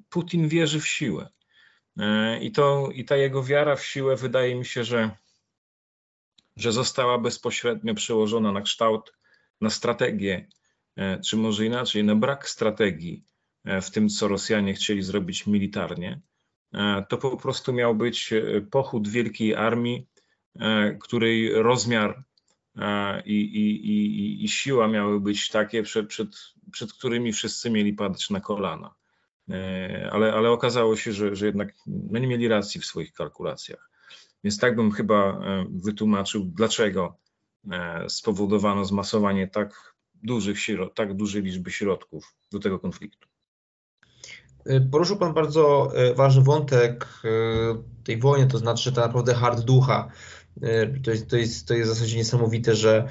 Putin 0.09 0.49
wierzy 0.49 0.81
w 0.81 0.89
siłę. 0.89 1.29
E, 1.99 2.41
I, 2.41 2.53
to, 2.53 2.89
I 2.95 3.05
ta 3.05 3.17
jego 3.17 3.43
wiara 3.43 3.77
w 3.77 3.85
siłę 3.85 4.17
wydaje 4.17 4.55
mi 4.55 4.65
się, 4.65 4.85
że, 4.85 5.11
że 6.57 6.73
została 6.73 7.19
bezpośrednio 7.19 7.95
przełożona 7.95 8.53
na 8.53 8.61
kształt, 8.61 9.13
na 9.61 9.71
strategię, 9.71 10.49
e, 10.97 11.21
czy 11.21 11.37
może 11.37 11.67
inaczej, 11.67 12.05
na 12.05 12.15
brak 12.15 12.49
strategii 12.49 13.25
w 13.83 13.91
tym, 13.91 14.09
co 14.09 14.29
Rosjanie 14.29 14.75
chcieli 14.75 15.03
zrobić 15.03 15.47
militarnie. 15.47 16.21
To 17.09 17.19
po 17.19 17.37
prostu 17.37 17.73
miał 17.73 17.95
być 17.95 18.35
pochód 18.71 19.09
wielkiej 19.09 19.55
armii, 19.55 20.07
E, 20.59 20.95
której 21.01 21.53
rozmiar 21.63 22.25
e, 22.77 23.23
i, 23.23 23.35
i, 23.35 23.87
i, 23.87 24.45
i 24.45 24.49
siła 24.49 24.89
miały 24.89 25.21
być 25.21 25.49
takie, 25.49 25.83
przed, 25.83 26.09
przed, 26.09 26.29
przed 26.73 26.93
którymi 26.93 27.33
wszyscy 27.33 27.71
mieli 27.71 27.93
padać 27.93 28.31
na 28.31 28.41
kolana. 28.41 28.95
E, 29.51 30.09
ale, 30.13 30.33
ale 30.33 30.51
okazało 30.51 30.97
się, 30.97 31.13
że, 31.13 31.37
że 31.37 31.47
jednak 31.47 31.75
no 31.87 32.19
nie 32.19 32.27
mieli 32.27 32.49
racji 32.49 32.81
w 32.81 32.85
swoich 32.85 33.13
kalkulacjach. 33.13 33.90
Więc 34.45 34.59
tak 34.59 34.77
bym 34.77 34.93
chyba 34.93 35.41
wytłumaczył, 35.71 36.45
dlaczego 36.45 37.17
spowodowano 38.09 38.85
zmasowanie 38.85 39.49
tak 39.49 39.95
dużych, 40.15 40.59
tak 40.95 41.15
dużej 41.15 41.43
liczby 41.43 41.71
środków 41.71 42.35
do 42.53 42.59
tego 42.59 42.79
konfliktu. 42.79 43.29
Poruszył 44.91 45.17
Pan 45.17 45.35
bardzo 45.35 45.93
ważny 46.17 46.43
wątek 46.43 47.23
tej 48.05 48.19
wojny, 48.19 48.47
to 48.47 48.59
znaczy 48.59 48.93
tak 48.93 49.05
naprawdę 49.05 49.35
hard 49.35 49.61
ducha 49.61 50.11
E, 50.63 50.87
to 50.87 51.11
jest, 51.11 51.31
to, 51.31 51.37
jest, 51.37 51.69
to 51.69 51.75
jest 51.75 51.91
w 51.91 51.95
zasadzie 51.95 52.17
niesamowite, 52.17 52.75
że, 52.75 53.09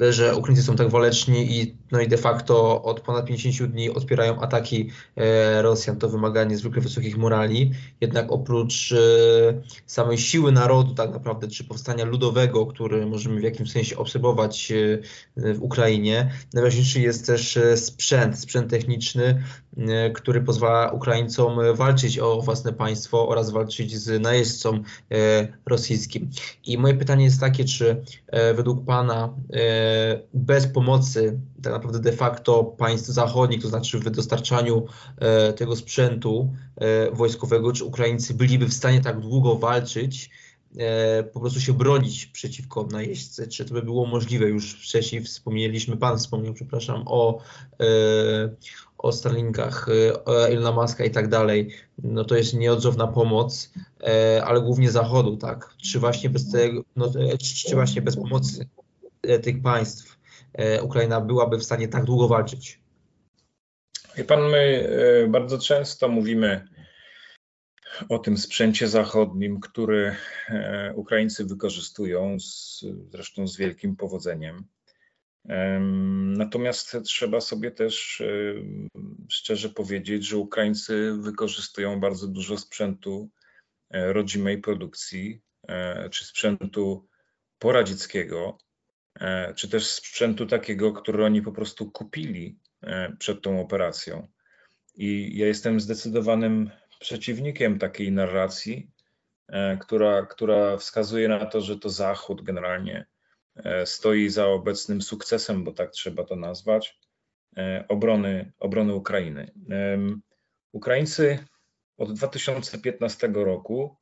e, 0.00 0.12
że 0.12 0.36
Ukraińcy 0.36 0.62
są 0.62 0.76
tak 0.76 0.90
waleczni 0.90 1.60
i, 1.60 1.76
no 1.92 2.00
i 2.00 2.08
de 2.08 2.16
facto 2.16 2.82
od 2.82 3.00
ponad 3.00 3.26
50 3.26 3.70
dni 3.72 3.90
odpierają 3.90 4.40
ataki 4.40 4.90
e, 5.16 5.62
Rosjan. 5.62 5.96
To 5.96 6.08
wymaga 6.08 6.44
niezwykle 6.44 6.82
wysokich 6.82 7.16
morali. 7.16 7.72
Jednak 8.00 8.32
oprócz 8.32 8.94
samej 9.86 10.18
siły 10.18 10.52
narodu, 10.52 10.94
tak 10.94 11.12
naprawdę, 11.12 11.48
czy 11.48 11.64
powstania 11.64 12.04
ludowego, 12.04 12.66
który 12.66 13.06
możemy 13.06 13.40
w 13.40 13.44
jakimś 13.44 13.72
sensie 13.72 13.96
obserwować 13.96 14.72
w 15.36 15.62
Ukrainie, 15.62 16.30
najważniejszy 16.54 17.00
jest 17.00 17.26
też 17.26 17.58
sprzęt, 17.76 18.38
sprzęt 18.38 18.70
techniczny, 18.70 19.42
E, 19.76 20.10
który 20.10 20.40
pozwala 20.40 20.90
Ukraińcom 20.90 21.58
walczyć 21.74 22.18
o 22.18 22.42
własne 22.42 22.72
państwo 22.72 23.28
oraz 23.28 23.50
walczyć 23.50 23.96
z 23.96 24.22
najeźdźcą 24.22 24.74
e, 24.74 25.48
rosyjskim. 25.66 26.30
I 26.66 26.78
moje 26.78 26.94
pytanie 26.94 27.24
jest 27.24 27.40
takie, 27.40 27.64
czy 27.64 28.04
e, 28.26 28.54
według 28.54 28.84
Pana 28.84 29.34
bez 30.34 30.66
pomocy 30.66 31.38
tak 31.62 31.72
naprawdę 31.80 32.10
de 32.10 32.16
facto 32.16 32.64
państw 32.64 33.08
zachodnich, 33.08 33.62
to 33.62 33.68
znaczy 33.68 33.98
w 33.98 34.10
dostarczaniu 34.10 34.86
tego 35.56 35.76
sprzętu 35.76 36.52
wojskowego, 37.12 37.72
czy 37.72 37.84
Ukraińcy 37.84 38.34
byliby 38.34 38.66
w 38.66 38.74
stanie 38.74 39.00
tak 39.00 39.20
długo 39.20 39.54
walczyć, 39.54 40.30
po 41.32 41.40
prostu 41.40 41.60
się 41.60 41.72
bronić 41.72 42.26
przeciwko 42.26 42.88
najeźdźcy. 42.92 43.48
Czy 43.48 43.64
to 43.64 43.74
by 43.74 43.82
było 43.82 44.06
możliwe? 44.06 44.48
Już 44.48 44.72
wcześniej 44.72 45.22
wspomnieliśmy, 45.22 45.96
Pan 45.96 46.18
wspomniał, 46.18 46.54
przepraszam, 46.54 47.02
o, 47.06 47.38
o 48.98 49.12
Starlinkach, 49.12 49.88
o 50.24 50.48
Elona 50.48 50.72
Muska 50.72 51.04
i 51.04 51.10
tak 51.10 51.28
dalej, 51.28 51.70
no 52.02 52.24
to 52.24 52.36
jest 52.36 52.54
nieodzowna 52.54 53.06
pomoc, 53.06 53.72
e, 54.00 54.44
ale 54.44 54.60
głównie 54.60 54.90
Zachodu, 54.90 55.36
tak? 55.36 55.74
Czy 55.82 55.98
właśnie 55.98 56.30
bez 56.30 56.50
tego, 56.50 56.82
no, 56.96 57.06
e, 57.06 57.38
czy 57.38 57.74
właśnie 57.74 58.02
bez 58.02 58.16
pomocy 58.16 58.68
e, 59.22 59.38
tych 59.38 59.62
państw 59.62 60.19
Ukraina 60.82 61.20
byłaby 61.20 61.58
w 61.58 61.64
stanie 61.64 61.88
tak 61.88 62.04
długo 62.04 62.28
walczyć? 62.28 62.80
Wie 64.16 64.24
pan, 64.24 64.50
my 64.50 64.88
bardzo 65.28 65.58
często 65.58 66.08
mówimy 66.08 66.68
o 68.08 68.18
tym 68.18 68.38
sprzęcie 68.38 68.88
zachodnim, 68.88 69.60
który 69.60 70.16
Ukraińcy 70.94 71.44
wykorzystują, 71.44 72.40
z, 72.40 72.84
zresztą 73.10 73.46
z 73.46 73.56
wielkim 73.56 73.96
powodzeniem. 73.96 74.64
Natomiast 76.36 76.96
trzeba 77.04 77.40
sobie 77.40 77.70
też 77.70 78.22
szczerze 79.28 79.68
powiedzieć, 79.68 80.24
że 80.26 80.36
Ukraińcy 80.36 81.12
wykorzystują 81.20 82.00
bardzo 82.00 82.28
dużo 82.28 82.58
sprzętu 82.58 83.30
e, 83.90 84.12
rodzimej 84.12 84.58
produkcji, 84.58 85.42
e, 85.68 86.10
czy 86.10 86.24
sprzętu 86.24 87.08
poradzieckiego, 87.58 88.58
e, 88.58 88.69
czy 89.56 89.68
też 89.68 89.86
sprzętu 89.86 90.46
takiego, 90.46 90.92
który 90.92 91.24
oni 91.24 91.42
po 91.42 91.52
prostu 91.52 91.90
kupili 91.90 92.58
przed 93.18 93.42
tą 93.42 93.60
operacją. 93.60 94.28
I 94.94 95.38
ja 95.38 95.46
jestem 95.46 95.80
zdecydowanym 95.80 96.70
przeciwnikiem 97.00 97.78
takiej 97.78 98.12
narracji, 98.12 98.90
która, 99.80 100.26
która 100.26 100.76
wskazuje 100.76 101.28
na 101.28 101.46
to, 101.46 101.60
że 101.60 101.78
to 101.78 101.90
Zachód 101.90 102.42
generalnie 102.42 103.06
stoi 103.84 104.28
za 104.28 104.46
obecnym 104.46 105.02
sukcesem, 105.02 105.64
bo 105.64 105.72
tak 105.72 105.90
trzeba 105.90 106.24
to 106.24 106.36
nazwać, 106.36 106.98
obrony, 107.88 108.52
obrony 108.58 108.94
Ukrainy. 108.94 109.52
Ukraińcy 110.72 111.38
od 111.98 112.12
2015 112.12 113.30
roku 113.34 113.96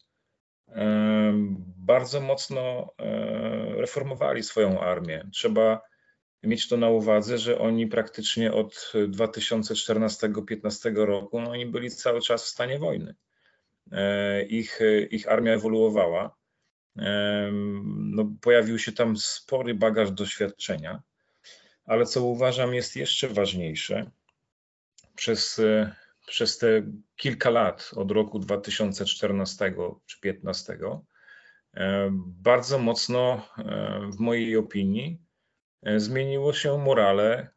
bardzo 1.77 2.21
mocno 2.21 2.93
reformowali 3.77 4.43
swoją 4.43 4.81
armię. 4.81 5.29
Trzeba 5.33 5.81
mieć 6.43 6.69
to 6.69 6.77
na 6.77 6.89
uwadze, 6.89 7.39
że 7.39 7.59
oni 7.59 7.87
praktycznie 7.87 8.53
od 8.53 8.93
2014-15 8.95 10.95
roku 10.95 11.41
no, 11.41 11.51
oni 11.51 11.67
byli 11.67 11.91
cały 11.91 12.21
czas 12.21 12.45
w 12.45 12.49
stanie 12.49 12.79
wojny. 12.79 13.15
Ich, 14.49 14.81
ich 15.11 15.29
armia 15.29 15.53
ewoluowała. 15.53 16.37
No, 17.95 18.33
pojawił 18.41 18.79
się 18.79 18.93
tam 18.93 19.17
spory 19.17 19.75
bagaż 19.75 20.11
doświadczenia, 20.11 21.03
ale 21.85 22.07
co 22.07 22.23
uważam 22.23 22.75
jest 22.75 22.97
jeszcze 22.97 23.29
ważniejsze, 23.29 24.11
przez, 25.15 25.61
przez 26.29 26.59
te 26.59 26.83
kilka 27.17 27.51
lat 27.51 27.91
od 27.97 28.11
roku 28.11 28.39
2014 28.39 29.71
czy 30.07 30.21
2015 30.21 30.79
e, 31.75 32.11
bardzo 32.27 32.79
mocno, 32.79 33.49
e, 33.59 34.11
w 34.13 34.19
mojej 34.21 34.57
opinii, 34.57 35.29
E, 35.83 36.01
zmieniło 36.01 36.53
się 36.53 36.79
morale 36.79 37.51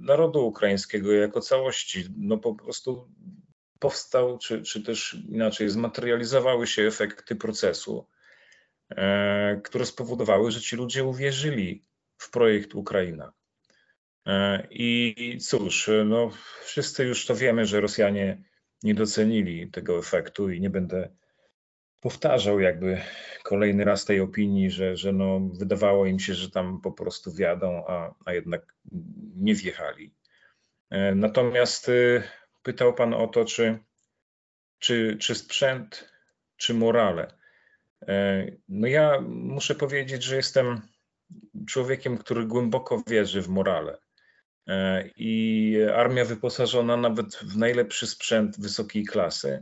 narodu 0.00 0.46
ukraińskiego 0.46 1.12
jako 1.12 1.40
całości. 1.40 2.04
No 2.16 2.38
po 2.38 2.54
prostu 2.54 3.08
powstał, 3.78 4.38
czy, 4.38 4.62
czy 4.62 4.82
też 4.82 5.16
inaczej, 5.28 5.68
zmaterializowały 5.68 6.66
się 6.66 6.82
efekty 6.82 7.36
procesu, 7.36 8.08
które 9.64 9.86
spowodowały, 9.86 10.50
że 10.50 10.60
ci 10.60 10.76
ludzie 10.76 11.04
uwierzyli 11.04 11.84
w 12.18 12.30
projekt 12.30 12.74
Ukraina. 12.74 13.32
I 14.70 15.38
cóż, 15.40 15.90
no 16.04 16.30
wszyscy 16.62 17.04
już 17.04 17.26
to 17.26 17.34
wiemy, 17.34 17.66
że 17.66 17.80
Rosjanie 17.80 18.42
nie 18.82 18.94
docenili 18.94 19.70
tego 19.70 19.98
efektu 19.98 20.50
i 20.50 20.60
nie 20.60 20.70
będę 20.70 21.08
powtarzał 22.00 22.60
jakby 22.60 23.00
kolejny 23.42 23.84
raz 23.84 24.04
tej 24.04 24.20
opinii, 24.20 24.70
że, 24.70 24.96
że 24.96 25.12
no 25.12 25.40
wydawało 25.40 26.06
im 26.06 26.18
się, 26.20 26.34
że 26.34 26.50
tam 26.50 26.80
po 26.80 26.92
prostu 26.92 27.32
wjadą, 27.32 27.84
a, 27.86 28.14
a 28.24 28.32
jednak 28.32 28.74
nie 29.36 29.54
wjechali. 29.54 30.14
E, 30.90 31.14
natomiast 31.14 31.88
y, 31.88 32.22
pytał 32.62 32.94
Pan 32.94 33.14
o 33.14 33.26
to, 33.26 33.44
czy, 33.44 33.78
czy, 34.78 35.16
czy 35.20 35.34
sprzęt, 35.34 36.12
czy 36.56 36.74
morale. 36.74 37.34
E, 38.08 38.46
no 38.68 38.86
ja 38.86 39.20
muszę 39.28 39.74
powiedzieć, 39.74 40.22
że 40.22 40.36
jestem 40.36 40.80
człowiekiem, 41.66 42.18
który 42.18 42.46
głęboko 42.46 43.02
wierzy 43.06 43.42
w 43.42 43.48
morale. 43.48 43.98
E, 44.70 45.08
I 45.16 45.76
armia 45.94 46.24
wyposażona 46.24 46.96
nawet 46.96 47.36
w 47.36 47.56
najlepszy 47.56 48.06
sprzęt 48.06 48.60
wysokiej 48.60 49.04
klasy 49.04 49.60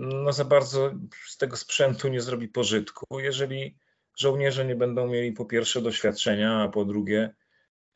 no 0.00 0.32
za 0.32 0.44
bardzo 0.44 0.94
z 1.26 1.36
tego 1.36 1.56
sprzętu 1.56 2.08
nie 2.08 2.20
zrobi 2.20 2.48
pożytku, 2.48 3.20
jeżeli 3.20 3.76
żołnierze 4.18 4.64
nie 4.64 4.76
będą 4.76 5.08
mieli 5.08 5.32
po 5.32 5.44
pierwsze 5.44 5.82
doświadczenia, 5.82 6.62
a 6.62 6.68
po 6.68 6.84
drugie 6.84 7.34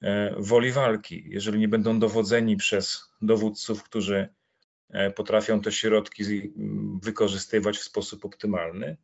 e, 0.02 0.34
woli 0.38 0.72
walki. 0.72 1.24
Jeżeli 1.26 1.58
nie 1.58 1.68
będą 1.68 1.98
dowodzeni 1.98 2.56
przez 2.56 3.08
dowódców, 3.22 3.82
którzy 3.82 4.28
e, 4.90 5.10
potrafią 5.10 5.60
te 5.60 5.72
środki 5.72 6.24
wykorzystywać 7.02 7.78
w 7.78 7.82
sposób 7.82 8.24
optymalny, 8.24 8.96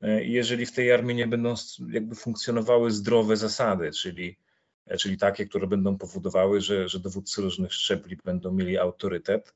e, 0.00 0.24
jeżeli 0.24 0.66
w 0.66 0.72
tej 0.72 0.92
armii 0.92 1.16
nie 1.16 1.26
będą 1.26 1.54
jakby 1.90 2.14
funkcjonowały 2.14 2.90
zdrowe 2.90 3.36
zasady, 3.36 3.90
czyli, 3.92 4.36
czyli 4.96 5.18
takie, 5.18 5.46
które 5.46 5.66
będą 5.66 5.98
powodowały, 5.98 6.60
że, 6.60 6.88
że 6.88 7.00
dowódcy 7.00 7.42
różnych 7.42 7.72
szczebli 7.72 8.16
będą 8.24 8.52
mieli 8.52 8.78
autorytet, 8.78 9.54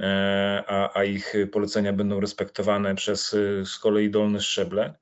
E, 0.00 0.64
a, 0.66 0.98
a 0.98 1.04
ich 1.04 1.34
polecenia 1.52 1.92
będą 1.92 2.20
respektowane 2.20 2.94
przez 2.94 3.34
e, 3.34 3.66
z 3.66 3.78
kolei 3.78 4.10
dolne 4.10 4.40
szczeble. 4.40 4.94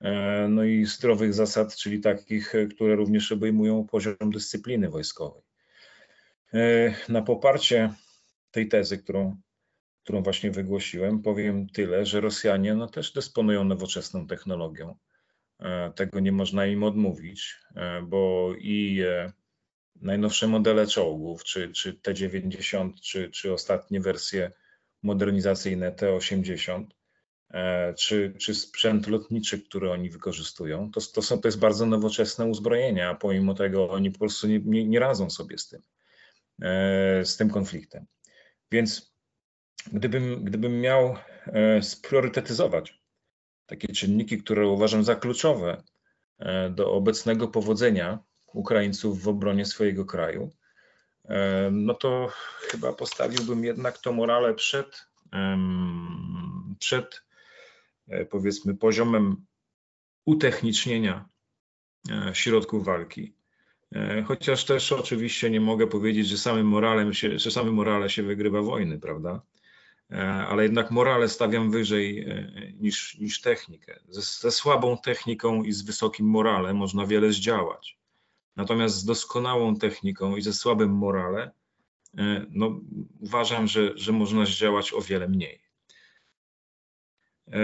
E, 0.00 0.46
no 0.48 0.64
i 0.64 0.84
zdrowych 0.84 1.34
zasad, 1.34 1.76
czyli 1.76 2.00
takich, 2.00 2.52
które 2.74 2.96
również 2.96 3.32
obejmują 3.32 3.86
poziom 3.86 4.30
dyscypliny 4.32 4.88
wojskowej. 4.88 5.42
Na 7.08 7.22
poparcie 7.22 7.92
tej 8.50 8.68
tezy, 8.68 8.98
którą, 8.98 9.36
którą 10.02 10.22
właśnie 10.22 10.50
wygłosiłem, 10.50 11.22
powiem 11.22 11.68
tyle, 11.68 12.06
że 12.06 12.20
Rosjanie 12.20 12.74
no, 12.74 12.86
też 12.86 13.12
dysponują 13.12 13.64
nowoczesną 13.64 14.26
technologią. 14.26 14.96
Tego 15.94 16.20
nie 16.20 16.32
można 16.32 16.66
im 16.66 16.82
odmówić, 16.82 17.56
bo 18.02 18.52
i 18.58 19.02
najnowsze 20.02 20.48
modele 20.48 20.86
czołgów, 20.86 21.44
czy, 21.44 21.72
czy 21.72 21.92
T90, 21.92 22.92
czy, 23.00 23.30
czy 23.30 23.52
ostatnie 23.52 24.00
wersje 24.00 24.50
modernizacyjne 25.02 25.92
T80, 25.92 26.84
e, 27.50 27.94
czy, 27.94 28.34
czy 28.38 28.54
sprzęt 28.54 29.06
lotniczy, 29.06 29.62
który 29.62 29.90
oni 29.90 30.10
wykorzystują, 30.10 30.90
to, 30.90 31.00
to, 31.14 31.22
są, 31.22 31.40
to 31.40 31.48
jest 31.48 31.58
bardzo 31.58 31.86
nowoczesne 31.86 32.46
uzbrojenie, 32.46 33.08
a 33.08 33.14
pomimo 33.14 33.54
tego 33.54 33.90
oni 33.90 34.10
po 34.10 34.18
prostu 34.18 34.48
nie, 34.48 34.60
nie, 34.64 34.84
nie 34.84 35.00
radzą 35.00 35.30
sobie 35.30 35.58
z 35.58 35.68
tym, 35.68 35.82
e, 36.62 37.24
z 37.24 37.36
tym 37.36 37.50
konfliktem. 37.50 38.06
Więc 38.72 39.14
gdybym, 39.92 40.44
gdybym 40.44 40.80
miał 40.80 41.16
e, 41.46 41.82
spriorytetyzować 41.82 43.01
takie 43.66 43.88
czynniki, 43.88 44.38
które 44.38 44.68
uważam 44.68 45.04
za 45.04 45.16
kluczowe 45.16 45.82
do 46.70 46.92
obecnego 46.92 47.48
powodzenia 47.48 48.18
Ukraińców 48.52 49.22
w 49.22 49.28
obronie 49.28 49.64
swojego 49.64 50.04
kraju, 50.04 50.50
e, 51.24 51.70
no 51.72 51.94
to 51.94 52.28
chyba 52.60 52.92
postawiłbym 52.92 53.64
jednak 53.64 53.98
to 53.98 54.12
morale 54.12 54.54
przed, 54.54 55.06
przed 56.78 57.22
e, 58.08 58.24
powiedzmy 58.24 58.74
poziomem 58.74 59.46
utechnicznienia 60.24 61.28
e, 62.10 62.34
środków 62.34 62.84
walki. 62.84 63.34
Chociaż 64.26 64.64
też 64.64 64.92
oczywiście 64.92 65.50
nie 65.50 65.60
mogę 65.60 65.86
powiedzieć, 65.86 66.28
że 66.28 66.38
samym 66.38 66.66
moralem 66.66 67.14
się, 67.14 67.38
że 67.38 67.50
samym 67.50 67.74
morale 67.74 68.10
się 68.10 68.22
wygrywa 68.22 68.62
wojny, 68.62 68.98
prawda? 68.98 69.42
Ale 70.48 70.62
jednak 70.62 70.90
morale 70.90 71.28
stawiam 71.28 71.70
wyżej 71.70 72.26
niż, 72.80 73.18
niż 73.18 73.40
technikę. 73.40 74.00
Ze, 74.08 74.22
ze 74.22 74.50
słabą 74.50 74.98
techniką 74.98 75.62
i 75.62 75.72
z 75.72 75.82
wysokim 75.82 76.26
morale 76.26 76.74
można 76.74 77.06
wiele 77.06 77.32
zdziałać. 77.32 77.98
Natomiast 78.56 78.96
z 78.96 79.04
doskonałą 79.04 79.76
techniką 79.76 80.36
i 80.36 80.42
ze 80.42 80.52
słabym 80.52 80.90
morale, 80.90 81.50
e, 82.18 82.46
no, 82.50 82.80
uważam, 83.20 83.68
że, 83.68 83.98
że 83.98 84.12
można 84.12 84.46
zdziałać 84.46 84.92
o 84.92 85.00
wiele 85.00 85.28
mniej. 85.28 85.62
E, 87.48 87.58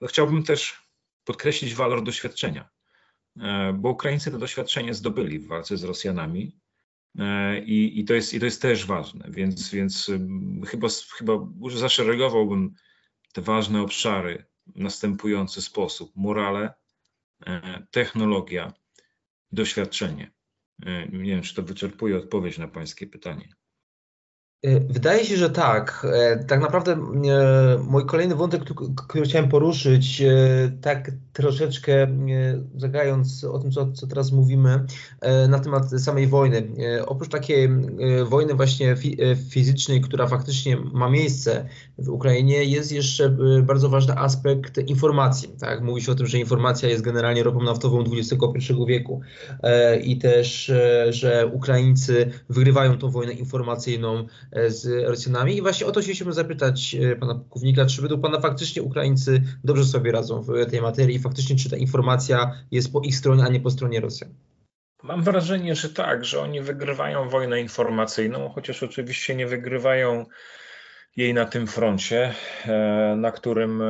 no, 0.00 0.08
chciałbym 0.08 0.42
też 0.42 0.88
podkreślić 1.24 1.74
walor 1.74 2.02
doświadczenia, 2.02 2.68
e, 3.40 3.72
bo 3.72 3.90
Ukraińcy 3.90 4.30
to 4.30 4.38
doświadczenie 4.38 4.94
zdobyli 4.94 5.38
w 5.38 5.46
walce 5.46 5.76
z 5.76 5.84
Rosjanami 5.84 6.56
i, 7.64 8.00
i, 8.00 8.04
to, 8.04 8.14
jest, 8.14 8.34
i 8.34 8.40
to 8.40 8.44
jest 8.44 8.62
też 8.62 8.86
ważne, 8.86 9.26
więc, 9.30 9.70
więc 9.70 10.10
chyba, 10.66 10.88
chyba 11.18 11.32
zaszeregowałbym 11.74 12.74
te 13.32 13.42
ważne 13.42 13.82
obszary 13.82 14.44
w 14.66 14.80
następujący 14.80 15.62
sposób: 15.62 16.12
morale, 16.16 16.74
technologia, 17.90 18.72
doświadczenie. 19.52 20.30
E, 20.86 21.08
nie 21.08 21.30
wiem, 21.30 21.42
czy 21.42 21.54
to 21.54 21.62
wyczerpuje 21.62 22.16
odpowiedź 22.16 22.58
na 22.58 22.68
Pańskie 22.68 23.06
pytanie. 23.06 23.48
E, 24.62 24.80
wydaje 24.80 25.24
się, 25.24 25.36
że 25.36 25.50
tak. 25.50 26.06
E, 26.12 26.44
tak 26.44 26.60
naprawdę 26.60 26.96
mój 27.88 28.06
kolejny 28.06 28.34
wątek, 28.34 28.62
który 28.96 29.24
chciałem 29.24 29.48
poruszyć, 29.48 30.22
tak 30.80 31.10
troszeczkę 31.32 32.06
zagając 32.76 33.44
o 33.44 33.58
tym, 33.58 33.70
co, 33.72 33.92
co 33.92 34.06
teraz 34.06 34.32
mówimy 34.32 34.84
na 35.48 35.58
temat 35.58 35.90
samej 35.90 36.26
wojny. 36.26 36.68
Oprócz 37.06 37.30
takiej 37.30 37.68
wojny 38.24 38.54
właśnie 38.54 38.96
fizycznej, 39.50 40.00
która 40.00 40.26
faktycznie 40.26 40.76
ma 40.76 41.10
miejsce 41.10 41.68
w 41.98 42.08
Ukrainie, 42.08 42.64
jest 42.64 42.92
jeszcze 42.92 43.36
bardzo 43.62 43.88
ważny 43.88 44.14
aspekt 44.16 44.78
informacji. 44.78 45.48
Tak? 45.60 45.82
Mówi 45.82 46.02
się 46.02 46.12
o 46.12 46.14
tym, 46.14 46.26
że 46.26 46.38
informacja 46.38 46.88
jest 46.88 47.02
generalnie 47.02 47.42
ropą 47.42 47.62
naftową 47.62 48.04
XXI 48.12 48.74
wieku 48.86 49.20
i 50.02 50.18
też, 50.18 50.72
że 51.10 51.46
Ukraińcy 51.46 52.30
wygrywają 52.48 52.98
tą 52.98 53.10
wojnę 53.10 53.32
informacyjną 53.32 54.26
E, 54.47 54.47
z 54.68 55.08
Rosjanami. 55.08 55.56
I 55.56 55.62
właśnie 55.62 55.86
o 55.86 55.92
to 55.92 56.00
chcieliśmy 56.00 56.32
zapytać 56.32 56.94
e, 56.94 57.16
pana 57.16 57.34
pułkownika, 57.34 57.86
czy 57.86 58.02
według 58.02 58.20
pana 58.20 58.40
faktycznie 58.40 58.82
Ukraińcy 58.82 59.42
dobrze 59.64 59.84
sobie 59.84 60.12
radzą 60.12 60.42
w 60.42 60.70
tej 60.70 60.80
materii 60.80 61.16
i 61.16 61.18
faktycznie 61.18 61.56
czy 61.56 61.70
ta 61.70 61.76
informacja 61.76 62.52
jest 62.70 62.92
po 62.92 63.00
ich 63.00 63.16
stronie, 63.16 63.42
a 63.44 63.48
nie 63.48 63.60
po 63.60 63.70
stronie 63.70 64.00
Rosjan? 64.00 64.34
Mam 65.02 65.22
wrażenie, 65.22 65.74
że 65.74 65.88
tak, 65.88 66.24
że 66.24 66.40
oni 66.40 66.60
wygrywają 66.60 67.28
wojnę 67.28 67.60
informacyjną, 67.60 68.48
chociaż 68.48 68.82
oczywiście 68.82 69.34
nie 69.34 69.46
wygrywają 69.46 70.26
jej 71.16 71.34
na 71.34 71.44
tym 71.44 71.66
froncie, 71.66 72.34
na 73.16 73.32
którym 73.32 73.82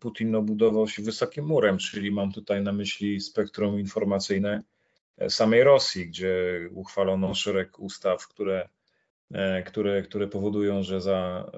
Putin 0.00 0.34
obudował 0.34 0.88
się 0.88 1.02
wysokim 1.02 1.46
murem, 1.46 1.78
czyli 1.78 2.10
mam 2.10 2.32
tutaj 2.32 2.62
na 2.62 2.72
myśli 2.72 3.20
spektrum 3.20 3.80
informacyjne 3.80 4.62
samej 5.28 5.64
Rosji, 5.64 6.06
gdzie 6.06 6.34
uchwalono 6.74 7.34
szereg 7.34 7.78
ustaw, 7.78 8.28
które, 8.28 8.68
które, 9.66 10.02
które 10.02 10.28
powodują, 10.28 10.82
że 10.82 11.00
za 11.00 11.50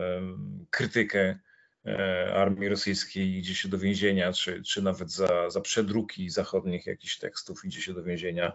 krytykę 0.71 1.39
E, 1.87 2.35
armii 2.35 2.69
rosyjskiej 2.69 3.39
idzie 3.39 3.55
się 3.55 3.69
do 3.69 3.79
więzienia, 3.79 4.33
czy, 4.33 4.63
czy 4.63 4.83
nawet 4.83 5.11
za, 5.11 5.51
za 5.51 5.61
przedruki 5.61 6.31
zachodnich 6.31 6.87
jakichś 6.87 7.19
tekstów 7.19 7.65
idzie 7.65 7.83
się 7.83 7.95
do 7.95 8.03
więzienia. 8.03 8.53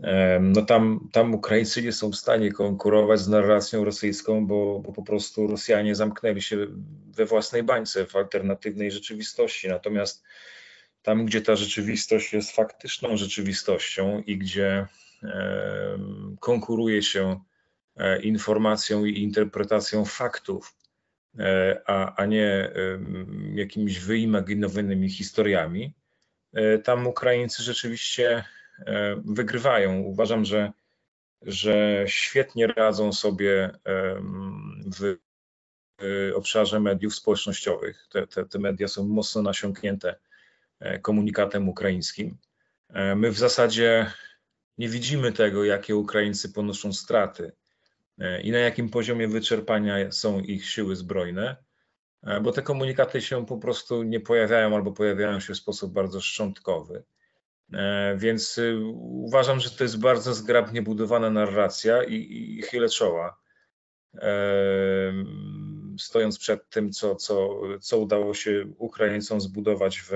E, 0.00 0.40
no 0.40 0.62
tam, 0.62 1.08
tam 1.12 1.34
Ukraińcy 1.34 1.82
nie 1.82 1.92
są 1.92 2.10
w 2.10 2.16
stanie 2.16 2.52
konkurować 2.52 3.20
z 3.20 3.28
narracją 3.28 3.84
rosyjską, 3.84 4.46
bo, 4.46 4.80
bo 4.80 4.92
po 4.92 5.02
prostu 5.02 5.46
Rosjanie 5.46 5.94
zamknęli 5.94 6.42
się 6.42 6.66
we 7.06 7.26
własnej 7.26 7.62
bańce, 7.62 8.06
w 8.06 8.16
alternatywnej 8.16 8.90
rzeczywistości. 8.90 9.68
Natomiast 9.68 10.22
tam, 11.02 11.26
gdzie 11.26 11.40
ta 11.40 11.56
rzeczywistość 11.56 12.32
jest 12.32 12.56
faktyczną 12.56 13.16
rzeczywistością 13.16 14.22
i 14.26 14.38
gdzie 14.38 14.86
e, 15.22 15.98
konkuruje 16.40 17.02
się 17.02 17.40
informacją 18.22 19.04
i 19.04 19.22
interpretacją 19.22 20.04
faktów, 20.04 20.74
E, 21.38 21.80
a, 21.86 22.14
a 22.16 22.26
nie 22.26 22.70
jakimiś 23.54 24.00
wyimaginowanymi 24.00 25.10
historiami, 25.10 25.94
e, 26.52 26.78
tam 26.78 27.06
Ukraińcy 27.06 27.62
rzeczywiście 27.62 28.44
e, 28.86 29.16
wygrywają. 29.24 29.98
Uważam, 29.98 30.44
że, 30.44 30.72
że 31.42 32.04
świetnie 32.06 32.66
radzą 32.66 33.12
sobie 33.12 33.70
w 34.96 35.16
obszarze 36.34 36.80
mediów 36.80 37.14
społecznościowych. 37.14 38.06
Te, 38.10 38.26
te, 38.26 38.44
te 38.44 38.58
media 38.58 38.88
są 38.88 39.08
mocno 39.08 39.42
nasiąknięte 39.42 40.14
komunikatem 41.02 41.68
ukraińskim. 41.68 42.38
My 43.16 43.30
w 43.30 43.38
zasadzie 43.38 44.12
nie 44.78 44.88
widzimy 44.88 45.32
tego, 45.32 45.64
jakie 45.64 45.96
Ukraińcy 45.96 46.52
ponoszą 46.52 46.92
straty 46.92 47.52
E, 47.52 47.61
i 48.42 48.50
na 48.50 48.58
jakim 48.58 48.88
poziomie 48.88 49.28
wyczerpania 49.28 50.12
są 50.12 50.40
ich 50.40 50.68
siły 50.68 50.96
zbrojne, 50.96 51.56
e, 52.22 52.40
bo 52.40 52.52
te 52.52 52.62
komunikaty 52.62 53.20
się 53.20 53.46
po 53.46 53.58
prostu 53.58 54.02
nie 54.02 54.20
pojawiają 54.20 54.74
albo 54.74 54.92
pojawiają 54.92 55.40
się 55.40 55.54
w 55.54 55.56
sposób 55.56 55.92
bardzo 55.92 56.20
szczątkowy. 56.20 57.04
E, 57.72 58.16
więc 58.16 58.58
y, 58.58 58.76
uważam, 59.00 59.60
że 59.60 59.70
to 59.70 59.84
jest 59.84 60.00
bardzo 60.00 60.34
zgrabnie 60.34 60.82
budowana 60.82 61.30
narracja 61.30 62.04
i, 62.04 62.14
i 62.58 62.62
chylę 62.62 62.88
czoła, 62.88 63.42
stojąc 65.98 66.38
przed 66.38 66.68
tym, 66.68 66.92
co, 66.92 67.16
co, 67.16 67.60
co 67.80 67.98
udało 67.98 68.34
się 68.34 68.64
Ukraińcom 68.78 69.40
zbudować 69.40 70.00
w, 70.00 70.10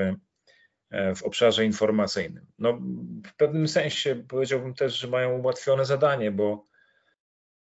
w 1.16 1.22
obszarze 1.22 1.64
informacyjnym. 1.64 2.46
No, 2.58 2.78
w 3.26 3.36
pewnym 3.36 3.68
sensie 3.68 4.24
powiedziałbym 4.28 4.74
też, 4.74 4.98
że 4.98 5.08
mają 5.08 5.38
ułatwione 5.38 5.84
zadanie, 5.84 6.30
bo 6.30 6.64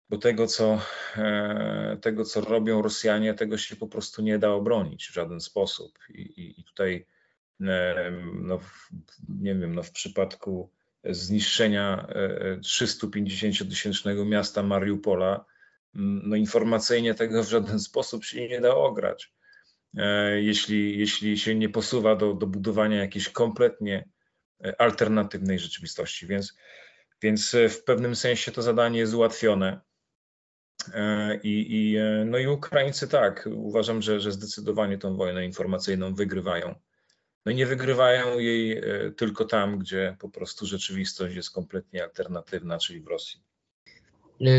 bo 0.10 0.18
tego 0.18 0.48
co, 0.48 0.82
e, 1.18 1.98
tego, 2.02 2.26
co 2.26 2.42
robią 2.42 2.82
Rosjanie, 2.82 3.34
tego 3.34 3.58
się 3.58 3.76
po 3.76 3.88
prostu 3.88 4.22
nie 4.22 4.40
da 4.40 4.52
obronić 4.52 5.08
w 5.08 5.14
żaden 5.14 5.40
sposób. 5.40 6.00
I, 6.10 6.22
i, 6.22 6.60
i 6.60 6.64
tutaj, 6.64 7.06
e, 7.62 8.12
no, 8.34 8.60
nie 9.30 9.56
wiem, 9.56 9.76
no, 9.76 9.84
w 9.84 9.92
przypadku 9.92 10.72
zniszczenia 11.04 12.08
350-tysięcznego 12.62 14.22
e, 14.22 14.26
miasta 14.26 14.64
Mariupola, 14.64 15.46
no, 15.94 16.36
informacyjnie 16.36 17.14
tego 17.14 17.44
w 17.44 17.50
żaden 17.50 17.80
sposób 17.80 18.26
się 18.26 18.48
nie 18.48 18.62
da 18.62 18.76
ograć. 18.76 19.34
Jeśli, 20.36 21.00
jeśli 21.00 21.40
się 21.40 21.56
nie 21.56 21.70
posuwa 21.70 22.16
do, 22.16 22.34
do 22.34 22.48
budowania 22.48 22.98
jakiejś 22.98 23.30
kompletnie 23.30 24.10
alternatywnej 24.78 25.60
rzeczywistości. 25.60 26.28
Więc, 26.28 26.58
więc 27.22 27.56
w 27.70 27.84
pewnym 27.84 28.16
sensie 28.16 28.52
to 28.52 28.62
zadanie 28.62 29.00
jest 29.00 29.14
ułatwione. 29.14 29.82
E, 30.94 31.40
I, 31.44 31.66
i, 31.70 31.98
e, 31.98 32.26
no 32.26 32.38
i 32.38 32.48
Ukraińcy 32.48 33.08
tak, 33.08 33.50
uważam, 33.56 34.02
że, 34.02 34.20
że 34.20 34.32
zdecydowanie 34.32 34.98
tą 34.98 35.16
wojnę 35.16 35.46
informacyjną 35.46 36.14
wygrywają. 36.16 36.76
No 37.46 37.52
i 37.52 37.56
nie 37.56 37.66
wygrywają 37.66 38.40
jej 38.40 38.78
e, 38.78 39.12
tylko 39.12 39.46
tam, 39.46 39.80
gdzie 39.80 40.16
po 40.20 40.30
prostu 40.30 40.66
rzeczywistość 40.66 41.36
jest 41.36 41.52
kompletnie 41.52 42.04
alternatywna, 42.04 42.78
czyli 42.78 43.02
w 43.02 43.08
Rosji. 43.08 43.42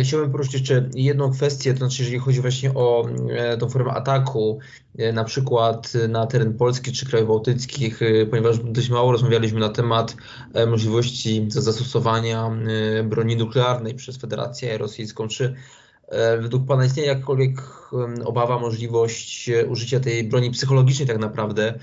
Chciałbym 0.04 0.30
poruszyć 0.30 0.52
jeszcze 0.52 0.88
jedną 0.94 1.33
kwestię, 1.33 1.72
to 1.72 1.78
znaczy 1.78 2.02
jeżeli 2.02 2.18
chodzi 2.18 2.40
właśnie 2.40 2.74
o 2.74 3.09
tą 3.59 3.68
formę 3.68 3.92
ataku, 3.92 4.59
na 5.12 5.24
przykład 5.24 5.92
na 6.09 6.26
teren 6.26 6.56
Polski 6.56 6.92
czy 6.92 7.06
krajów 7.06 7.28
bałtyckich, 7.28 8.00
ponieważ 8.30 8.59
dość 8.59 8.90
mało 8.90 9.12
rozmawialiśmy 9.12 9.61
na 9.61 9.68
temat 9.68 10.16
możliwości 10.66 11.46
zastosowania 11.48 12.50
broni 13.04 13.37
nuklearnej 13.37 13.94
przez 13.94 14.16
Federację 14.16 14.78
Rosyjską. 14.78 15.28
Czy 15.28 15.54
według 16.40 16.66
Pana 16.66 16.85
istnieje 16.85 17.09
jakakolwiek 17.09 17.62
obawa, 18.25 18.59
możliwość 18.59 19.49
e, 19.49 19.66
użycia 19.66 20.01
tej 20.01 20.25
broni 20.25 20.51
psychologicznej 20.51 21.09
tak 21.09 21.18
naprawdę 21.18 21.79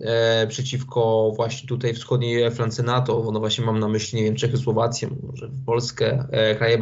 e, 0.00 0.46
przeciwko 0.46 1.32
właśnie 1.36 1.68
tutaj 1.68 1.94
wschodniej 1.94 2.50
flance 2.50 2.82
NATO, 2.82 3.30
no 3.32 3.40
właśnie 3.40 3.64
mam 3.64 3.78
na 3.78 3.88
myśli, 3.88 4.18
nie 4.18 4.24
wiem, 4.24 4.36
Czechy, 4.36 4.56
Słowację, 4.56 5.08
może 5.22 5.50
Polskę, 5.66 6.28
kraje, 6.58 6.78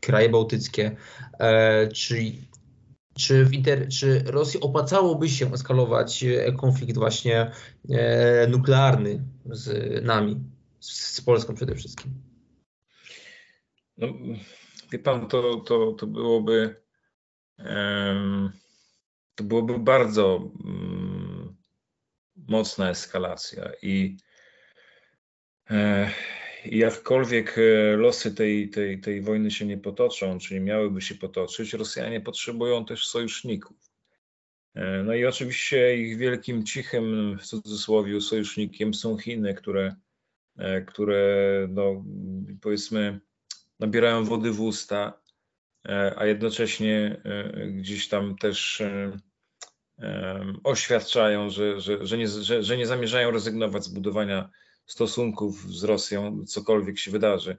kraje 0.00 0.28
bałtyckie, 0.28 0.96
czy, 1.94 2.32
czy, 3.14 3.44
w 3.44 3.52
inter, 3.52 3.88
czy 3.88 4.22
Rosji 4.26 4.60
opłacałoby 4.60 5.28
się 5.28 5.52
eskalować 5.52 6.24
konflikt 6.56 6.98
właśnie 6.98 7.50
nuklearny 8.48 9.24
z 9.46 10.04
nami, 10.04 10.36
z, 10.80 10.92
z 10.92 11.20
Polską 11.20 11.54
przede 11.54 11.74
wszystkim? 11.74 12.12
No, 13.98 14.06
Wie 14.92 14.98
pan, 14.98 15.28
to, 15.28 15.56
to, 15.56 15.92
to 15.92 16.06
byłoby 16.06 16.80
to 19.34 19.44
byłoby 19.44 19.78
bardzo 19.78 20.50
mm, 20.64 21.56
mocna 22.36 22.90
eskalacja 22.90 23.70
i 23.82 24.16
e, 25.70 26.10
jakkolwiek 26.64 27.58
e, 27.58 27.96
losy 27.96 28.34
tej, 28.34 28.70
tej, 28.70 29.00
tej 29.00 29.20
wojny 29.20 29.50
się 29.50 29.66
nie 29.66 29.78
potoczą, 29.78 30.38
czyli 30.38 30.60
miałyby 30.60 31.00
się 31.00 31.14
potoczyć, 31.14 31.72
Rosjanie 31.72 32.20
potrzebują 32.20 32.84
też 32.84 33.06
sojuszników. 33.06 33.76
E, 34.74 35.02
no 35.02 35.14
i 35.14 35.26
oczywiście 35.26 35.96
ich 35.96 36.18
wielkim, 36.18 36.64
cichym, 36.64 37.38
w 37.38 37.46
cudzysłowie, 37.46 38.20
sojusznikiem 38.20 38.94
są 38.94 39.18
Chiny, 39.18 39.54
które, 39.54 39.94
które 40.86 41.66
no, 41.70 42.04
powiedzmy, 42.62 43.20
nabierają 43.80 44.24
wody 44.24 44.50
w 44.50 44.60
usta, 44.60 45.20
e, 45.88 46.14
a 46.16 46.26
jednocześnie 46.26 47.20
e, 47.24 47.66
gdzieś 47.66 48.08
tam 48.08 48.36
też 48.36 48.80
e, 48.80 49.12
oświadczają, 50.64 51.50
że, 51.50 51.80
że, 51.80 52.06
że, 52.06 52.18
nie, 52.18 52.28
że, 52.28 52.62
że 52.62 52.76
nie 52.76 52.86
zamierzają 52.86 53.30
rezygnować 53.30 53.84
z 53.84 53.88
budowania 53.88 54.50
stosunków 54.86 55.74
z 55.74 55.84
Rosją, 55.84 56.44
cokolwiek 56.46 56.98
się 56.98 57.10
wydarzy. 57.10 57.56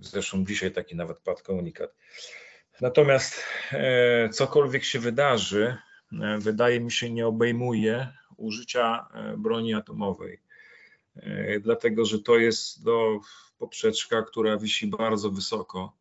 Zresztą 0.00 0.44
dzisiaj 0.44 0.72
taki 0.72 0.96
nawet 0.96 1.18
padł 1.18 1.42
komunikat. 1.42 1.94
Natomiast 2.80 3.44
cokolwiek 4.32 4.84
się 4.84 4.98
wydarzy, 4.98 5.76
wydaje 6.38 6.80
mi 6.80 6.92
się, 6.92 7.10
nie 7.10 7.26
obejmuje 7.26 8.12
użycia 8.36 9.08
broni 9.38 9.74
atomowej. 9.74 10.40
Dlatego, 11.60 12.04
że 12.04 12.18
to 12.18 12.38
jest 12.38 12.84
do 12.84 13.20
poprzeczka, 13.58 14.22
która 14.22 14.56
wisi 14.56 14.86
bardzo 14.86 15.30
wysoko. 15.30 15.96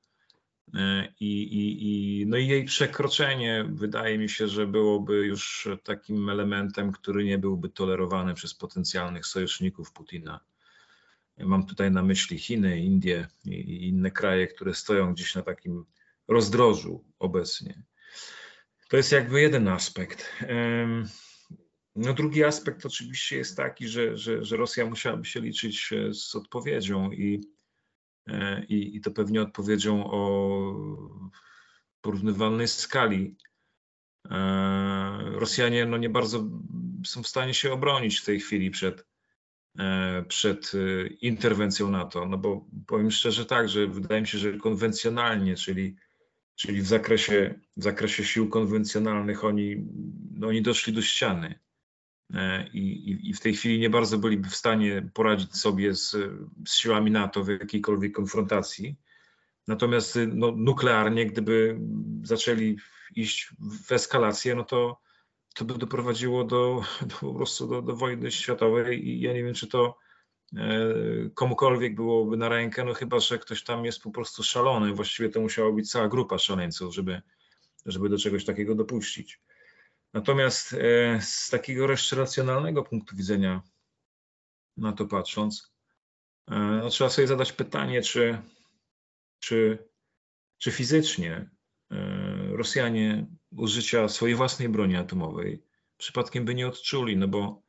E, 0.74 1.14
I, 1.20 1.44
i, 1.44 1.84
i, 2.22 2.26
no 2.28 2.38
i 2.38 2.48
jej 2.48 2.66
przekroczenie 2.66 3.66
wydaje 3.70 4.18
mi 4.18 4.30
się, 4.30 4.48
że 4.48 4.68
byłoby 4.68 5.26
już 5.26 5.68
takim 5.84 6.30
elementem, 6.30 6.92
który 6.92 7.26
nie 7.26 7.38
byłby 7.38 7.70
tolerowany 7.70 8.34
przez 8.34 8.54
potencjalnych 8.54 9.26
sojuszników 9.26 9.92
Putina. 9.92 10.40
Mam 11.38 11.66
tutaj 11.66 11.92
na 11.92 12.04
myśli 12.04 12.40
Chiny, 12.40 12.80
Indie 12.80 13.28
i 13.46 13.88
inne 13.88 14.12
kraje, 14.12 14.48
które 14.48 14.74
stoją 14.74 15.14
gdzieś 15.14 15.36
na 15.36 15.42
takim 15.42 15.86
rozdrożu 16.28 17.04
obecnie. 17.20 17.84
To 18.90 18.98
jest 18.98 19.12
jakby 19.12 19.42
jeden 19.42 19.68
aspekt. 19.68 20.34
No 22.02 22.14
drugi 22.14 22.44
aspekt 22.44 22.86
oczywiście 22.86 23.38
jest 23.38 23.58
taki, 23.58 23.88
że, 23.88 24.18
że, 24.18 24.46
że 24.46 24.58
Rosja 24.58 24.86
musiałaby 24.86 25.26
się 25.26 25.42
liczyć 25.42 25.94
e, 25.94 26.14
z 26.14 26.36
odpowiedzią 26.36 27.12
i, 27.12 27.42
e, 28.28 28.66
i, 28.66 28.96
i 28.96 29.02
to 29.02 29.12
pewnie 29.12 29.42
odpowiedzią 29.42 30.12
o 30.12 31.10
porównywalnej 32.02 32.68
skali. 32.68 33.36
E, 34.32 34.38
Rosjanie 35.26 35.86
no 35.86 35.98
nie 35.98 36.10
bardzo 36.10 36.50
są 37.06 37.24
w 37.24 37.28
stanie 37.28 37.54
się 37.54 37.74
obronić 37.74 38.20
w 38.20 38.26
tej 38.26 38.40
chwili 38.40 38.72
przed, 38.72 39.06
przed 40.28 40.72
interwencją 41.22 41.92
NATO, 41.92 42.26
no 42.26 42.38
bo 42.38 42.66
powiem 42.88 43.12
szczerze 43.12 43.46
tak, 43.46 43.70
że 43.70 43.88
wydaje 43.88 44.22
mi 44.22 44.28
się, 44.28 44.38
że 44.38 44.58
konwencjonalnie, 44.58 45.56
czyli, 45.56 45.96
czyli 46.56 46.82
w 46.82 46.88
zakresie, 46.88 47.60
w 47.78 47.84
zakresie 47.84 48.24
sił 48.24 48.50
konwencjonalnych 48.50 49.44
oni, 49.44 49.76
no 50.32 50.48
oni 50.48 50.62
doszli 50.62 50.94
do 50.94 51.02
ściany. 51.02 51.60
E, 52.34 52.68
I, 52.74 53.30
i, 53.30 53.34
w 53.34 53.40
tej 53.40 53.54
chwili 53.54 53.80
nie 53.80 53.90
bardzo 53.90 54.18
byliby 54.18 54.50
w 54.50 54.56
stanie 54.56 55.10
poradzić 55.14 55.56
sobie 55.56 55.96
z, 55.96 56.12
z 56.68 56.74
siłami 56.74 57.12
NATO 57.12 57.44
w 57.44 57.48
jakiejkolwiek 57.48 58.14
konfrontacji. 58.14 58.96
Natomiast 59.68 60.20
no, 60.28 60.52
nuklearnie, 60.52 61.26
gdyby 61.26 61.80
zaczęli 62.24 62.78
iść 63.16 63.50
w 63.88 63.92
eskalację, 63.92 64.56
no 64.56 64.64
to, 64.64 65.02
to 65.56 65.66
by 65.66 65.78
doprowadziło 65.78 66.44
do, 66.44 66.82
do 67.02 67.16
po 67.16 67.34
prostu 67.34 67.68
do, 67.68 67.82
do 67.82 67.96
wojny 67.96 68.32
światowej 68.32 69.08
i 69.08 69.22
ja 69.22 69.34
nie 69.34 69.44
wiem, 69.44 69.54
czy 69.54 69.68
to 69.68 69.98
e, 70.58 70.60
komukolwiek 71.34 71.96
byłoby 71.96 72.38
na 72.38 72.50
rękę, 72.50 72.84
no 72.84 72.94
chyba, 72.94 73.20
że 73.20 73.38
ktoś 73.38 73.64
tam 73.64 73.86
jest 73.86 74.02
po 74.02 74.12
prostu 74.12 74.44
szalony. 74.44 74.94
Właściwie 74.94 75.30
to 75.30 75.42
musiała 75.42 75.72
być 75.72 75.92
cała 75.92 76.08
grupa 76.08 76.38
szaleńców, 76.38 76.94
żeby, 76.94 77.22
żeby 77.86 78.10
do 78.10 78.18
czegoś 78.18 78.46
takiego 78.46 78.76
dopuścić. 78.76 79.42
Natomiast 80.14 80.74
e, 80.74 81.22
z 81.22 81.50
takiego 81.50 81.88
racjonalnego 82.12 82.84
punktu 82.84 83.16
widzenia 83.16 83.62
na 84.78 84.94
to 84.94 85.06
patrząc, 85.06 85.74
e, 86.48 86.60
no 86.60 86.90
trzeba 86.90 87.10
sobie 87.10 87.28
zadać 87.28 87.54
pytanie, 87.54 88.02
czy, 88.02 88.42
czy, 89.40 89.88
czy 90.58 90.72
fizycznie 90.72 91.50
e, 91.92 91.98
Rosjanie 92.52 93.28
użycia 93.52 94.08
swojej 94.08 94.36
własnej 94.36 94.70
broni 94.70 94.96
atomowej 94.96 95.70
przypadkiem 96.00 96.46
by 96.46 96.56
nie 96.56 96.68
odczuli, 96.68 97.18
no 97.18 97.28
bo 97.28 97.62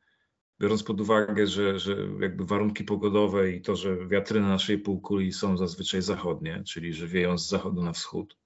biorąc 0.61 0.83
pod 0.83 1.01
uwagę, 1.01 1.47
że, 1.47 1.79
że 1.79 1.95
jakby 2.19 2.45
warunki 2.45 2.83
pogodowe 2.83 3.51
i 3.51 3.61
to, 3.61 3.75
że 3.75 4.07
wiatry 4.07 4.41
na 4.41 4.47
naszej 4.47 4.77
półkuli 4.77 5.33
są 5.33 5.57
zazwyczaj 5.57 6.01
zachodnie, 6.01 6.63
czyli 6.63 6.93
że 6.93 7.07
wieją 7.07 7.37
z 7.37 7.49
zachodu 7.49 7.83
na 7.83 7.93
wschód, 7.93 8.37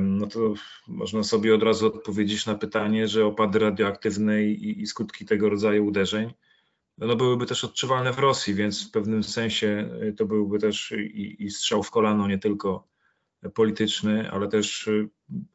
no 0.00 0.26
to 0.26 0.54
można 0.88 1.22
sobie 1.22 1.54
od 1.54 1.62
razu 1.62 1.86
odpowiedzieć 1.86 2.46
na 2.46 2.54
pytanie, 2.54 3.08
że 3.08 3.26
opady 3.26 3.58
radioaktywne 3.58 4.44
i, 4.44 4.82
i 4.82 4.86
skutki 4.86 5.26
tego 5.26 5.48
rodzaju 5.48 5.86
uderzeń 5.86 6.32
no 6.98 7.16
byłyby 7.16 7.46
też 7.46 7.64
odczuwalne 7.64 8.12
w 8.12 8.18
Rosji, 8.18 8.54
więc 8.54 8.88
w 8.88 8.90
pewnym 8.90 9.22
sensie 9.22 9.90
y, 10.02 10.12
to 10.12 10.26
byłby 10.26 10.58
też 10.58 10.92
i, 10.92 11.44
i 11.44 11.50
strzał 11.50 11.82
w 11.82 11.90
kolano 11.90 12.28
nie 12.28 12.38
tylko 12.38 12.88
polityczny, 13.54 14.30
ale 14.30 14.48
też 14.48 14.86
y, 14.86 15.08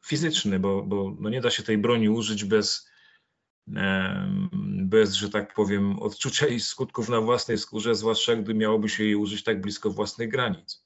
fizyczny, 0.06 0.58
bo, 0.58 0.82
bo 0.82 1.16
no 1.20 1.30
nie 1.30 1.40
da 1.40 1.50
się 1.50 1.62
tej 1.62 1.78
broni 1.78 2.08
użyć 2.08 2.44
bez, 2.44 2.90
bez, 4.82 5.14
że 5.14 5.30
tak 5.30 5.54
powiem, 5.54 5.98
odczucia 5.98 6.46
i 6.46 6.60
skutków 6.60 7.08
na 7.08 7.20
własnej 7.20 7.58
skórze, 7.58 7.94
zwłaszcza 7.94 8.36
gdy 8.36 8.54
miałoby 8.54 8.88
się 8.88 9.04
jej 9.04 9.14
użyć 9.14 9.44
tak 9.44 9.60
blisko 9.60 9.90
własnych 9.90 10.30
granic. 10.30 10.83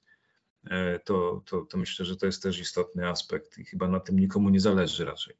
E, 0.64 0.98
to, 0.98 1.42
to, 1.46 1.60
to 1.60 1.78
myślę, 1.78 2.04
że 2.04 2.16
to 2.16 2.26
jest 2.26 2.42
też 2.42 2.58
istotny 2.58 3.08
aspekt 3.08 3.58
i 3.58 3.64
chyba 3.64 3.88
na 3.88 4.00
tym 4.00 4.18
nikomu 4.18 4.48
nie 4.48 4.60
zależy 4.60 5.04
raczej. 5.04 5.36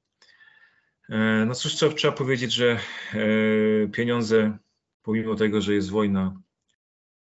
E, 1.09 1.45
no 1.47 1.55
cóż, 1.55 1.75
trzeba, 1.75 1.95
trzeba 1.95 2.13
powiedzieć, 2.13 2.53
że 2.53 2.79
e, 3.15 3.89
pieniądze, 3.89 4.59
pomimo 5.03 5.35
tego, 5.35 5.61
że 5.61 5.75
jest 5.75 5.91
wojna, 5.91 6.41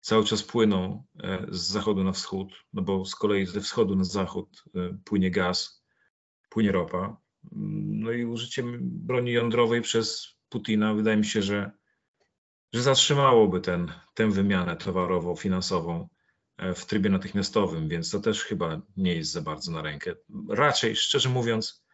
cały 0.01 0.25
czas 0.25 0.43
płyną 0.43 1.05
z 1.49 1.61
zachodu 1.61 2.05
na 2.05 2.13
wschód, 2.13 2.53
no 2.73 2.83
bo 2.83 3.05
z 3.05 3.15
kolei 3.15 3.47
ze 3.47 3.61
wschodu 3.61 3.97
na 3.97 4.05
zachód 4.05 4.65
płynie 5.05 5.31
gaz, 5.31 5.85
płynie 6.49 6.73
ropa. 6.73 7.17
No 7.53 8.13
i 8.13 8.25
użycie 8.25 8.63
broni 8.81 9.33
jądrowej 9.33 9.83
przez 9.83 10.37
Putina 10.49 10.95
wydaje 10.95 11.17
mi 11.17 11.25
się, 11.25 11.43
że, 11.43 11.71
że 12.73 12.83
zatrzymałoby 12.83 13.61
ten, 13.61 13.93
tę 14.15 14.31
wymianę 14.31 14.77
towarową, 14.77 15.37
finansową 15.37 16.09
E, 16.09 16.22
w 16.75 16.87
trybie 16.87 17.11
natychmiastowym, 17.11 17.89
więc 17.89 18.11
to 18.11 18.21
też 18.21 18.45
chyba 18.45 18.81
nie 18.97 19.15
jest 19.15 19.33
za 19.33 19.43
bardzo 19.43 19.73
na 19.73 19.83
rękę. 19.83 20.15
Raczej, 20.49 20.97
szczerze 20.97 21.29
mówiąc, 21.29 21.85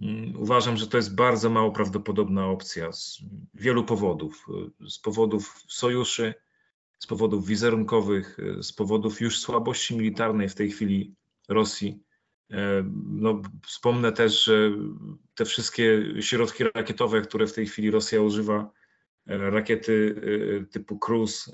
mm, 0.00 0.36
uważam, 0.36 0.76
że 0.76 0.86
to 0.86 0.96
jest 0.96 1.14
bardzo 1.14 1.50
mało 1.50 1.72
prawdopodobna 1.72 2.46
opcja 2.46 2.92
z 2.92 3.18
wielu 3.54 3.84
powodów. 3.84 4.46
Z 4.88 4.98
powodów 4.98 5.64
sojuszy, 5.68 6.34
z 6.98 7.06
powodów 7.06 7.46
wizerunkowych, 7.46 8.38
z 8.62 8.72
powodów 8.72 9.20
już 9.20 9.38
słabości 9.38 9.96
militarnej 9.96 10.48
w 10.48 10.54
tej 10.54 10.70
chwili 10.70 11.14
Rosji. 11.48 12.02
E, 12.50 12.84
no, 13.04 13.42
wspomnę 13.66 14.12
też, 14.12 14.44
że 14.44 14.70
te 15.34 15.44
wszystkie 15.44 16.04
środki 16.20 16.64
rakietowe, 16.74 17.20
które 17.20 17.46
w 17.46 17.52
tej 17.52 17.66
chwili 17.66 17.90
Rosja 17.90 18.20
używa, 18.20 18.70
e, 19.26 19.50
rakiety 19.50 20.14
typu 20.70 20.98
Cruz 20.98 21.52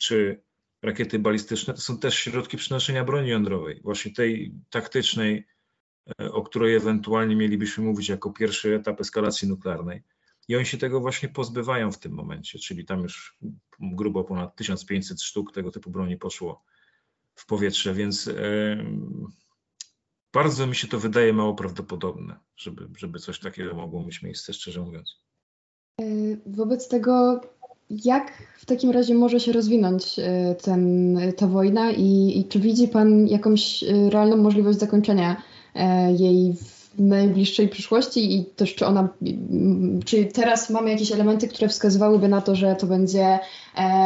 czy 0.00 0.46
rakiety 0.82 1.18
balistyczne 1.18 1.74
to 1.74 1.80
są 1.80 1.98
też 1.98 2.14
środki 2.14 2.56
przenoszenia 2.56 3.04
broni 3.04 3.28
jądrowej, 3.28 3.80
właśnie 3.84 4.12
tej 4.12 4.54
taktycznej, 4.70 5.46
e, 6.20 6.32
o 6.32 6.42
której 6.42 6.74
ewentualnie 6.74 7.36
mielibyśmy 7.36 7.84
mówić 7.84 8.08
jako 8.08 8.30
pierwszy 8.30 8.74
etap 8.74 9.00
eskalacji 9.00 9.48
nuklearnej. 9.48 10.02
I 10.48 10.56
oni 10.56 10.66
się 10.66 10.78
tego 10.78 11.00
właśnie 11.00 11.28
pozbywają 11.28 11.92
w 11.92 11.98
tym 11.98 12.12
momencie, 12.12 12.58
czyli 12.58 12.84
tam 12.84 13.02
już 13.02 13.38
grubo 13.80 14.24
ponad 14.24 14.56
1500 14.56 15.22
sztuk 15.22 15.52
tego 15.52 15.70
typu 15.70 15.90
broni 15.90 16.16
poszło 16.16 16.64
w 17.34 17.46
powietrze, 17.46 17.94
więc 17.94 18.28
e, 18.28 18.34
bardzo 20.32 20.66
mi 20.66 20.76
się 20.76 20.88
to 20.88 20.98
wydaje 20.98 21.32
mało 21.32 21.54
prawdopodobne, 21.54 22.36
żeby, 22.56 22.88
żeby 22.96 23.18
coś 23.18 23.40
takiego 23.40 23.74
mogło 23.74 24.04
mieć 24.04 24.22
miejsce, 24.22 24.52
szczerze 24.52 24.80
mówiąc. 24.80 25.26
E, 26.00 26.04
wobec 26.46 26.88
tego 26.88 27.40
jak 27.90 28.32
w 28.58 28.66
takim 28.66 28.90
razie 28.90 29.14
może 29.14 29.40
się 29.40 29.52
rozwinąć 29.52 30.18
e, 30.18 30.54
ten, 30.54 31.18
ta 31.36 31.46
wojna 31.46 31.90
i, 31.90 32.38
i 32.38 32.44
czy 32.44 32.60
widzi 32.60 32.88
Pan 32.88 33.26
jakąś 33.26 33.82
e, 33.82 34.10
realną 34.10 34.36
możliwość 34.36 34.78
zakończenia 34.78 35.42
e, 35.74 36.12
jej 36.12 36.54
w 36.54 37.00
najbliższej 37.00 37.68
przyszłości 37.68 38.36
i 38.36 38.44
też 38.44 38.74
czy 38.74 38.86
ona, 38.86 39.08
czy 40.04 40.24
teraz 40.24 40.70
mamy 40.70 40.90
jakieś 40.90 41.12
elementy, 41.12 41.48
które 41.48 41.68
wskazywałyby 41.68 42.28
na 42.28 42.40
to, 42.40 42.54
że 42.54 42.76
to 42.76 42.86
będzie 42.86 43.38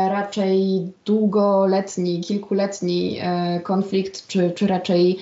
raczej 0.09 0.87
długoletni, 1.05 2.21
kilkuletni 2.21 3.19
konflikt, 3.63 4.27
czy, 4.27 4.51
czy 4.51 4.67
raczej 4.67 5.19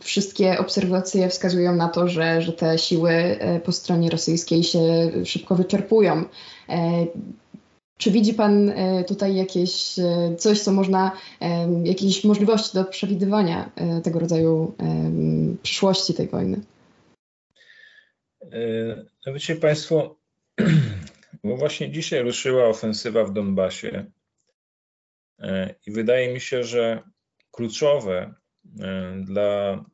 wszystkie 0.00 0.58
obserwacje 0.58 1.28
wskazują 1.28 1.76
na 1.76 1.88
to, 1.88 2.08
że, 2.08 2.42
że 2.42 2.52
te 2.52 2.78
siły 2.78 3.38
po 3.64 3.72
stronie 3.72 4.10
rosyjskiej 4.10 4.62
się 4.62 4.80
szybko 5.24 5.54
wyczerpują. 5.54 6.24
Czy 7.98 8.10
widzi 8.10 8.34
Pan 8.34 8.68
e, 8.68 9.04
tutaj 9.04 9.36
jakieś 9.36 9.98
e, 9.98 10.36
coś, 10.38 10.60
co 10.60 10.72
można, 10.72 11.16
e, 11.40 11.68
jakieś 11.84 12.24
możliwości 12.24 12.74
do 12.74 12.84
przewidywania 12.84 13.70
tego 14.04 14.18
rodzaju 14.18 14.74
przyszłości 15.62 16.14
tej 16.14 16.28
wojny? 16.28 16.60
No 19.26 19.32
wiecie 19.32 19.56
Państwo, 19.56 20.16
bo 21.44 21.56
właśnie 21.56 21.90
dzisiaj 21.90 22.22
ruszyła 22.22 22.64
ofensywa 22.64 23.24
w 23.24 23.32
Donbasie 23.32 24.04
i 25.86 25.90
wydaje 25.90 26.34
mi 26.34 26.40
się, 26.40 26.64
że 26.64 27.02
kluczowe 27.50 28.34
dla 29.20 29.84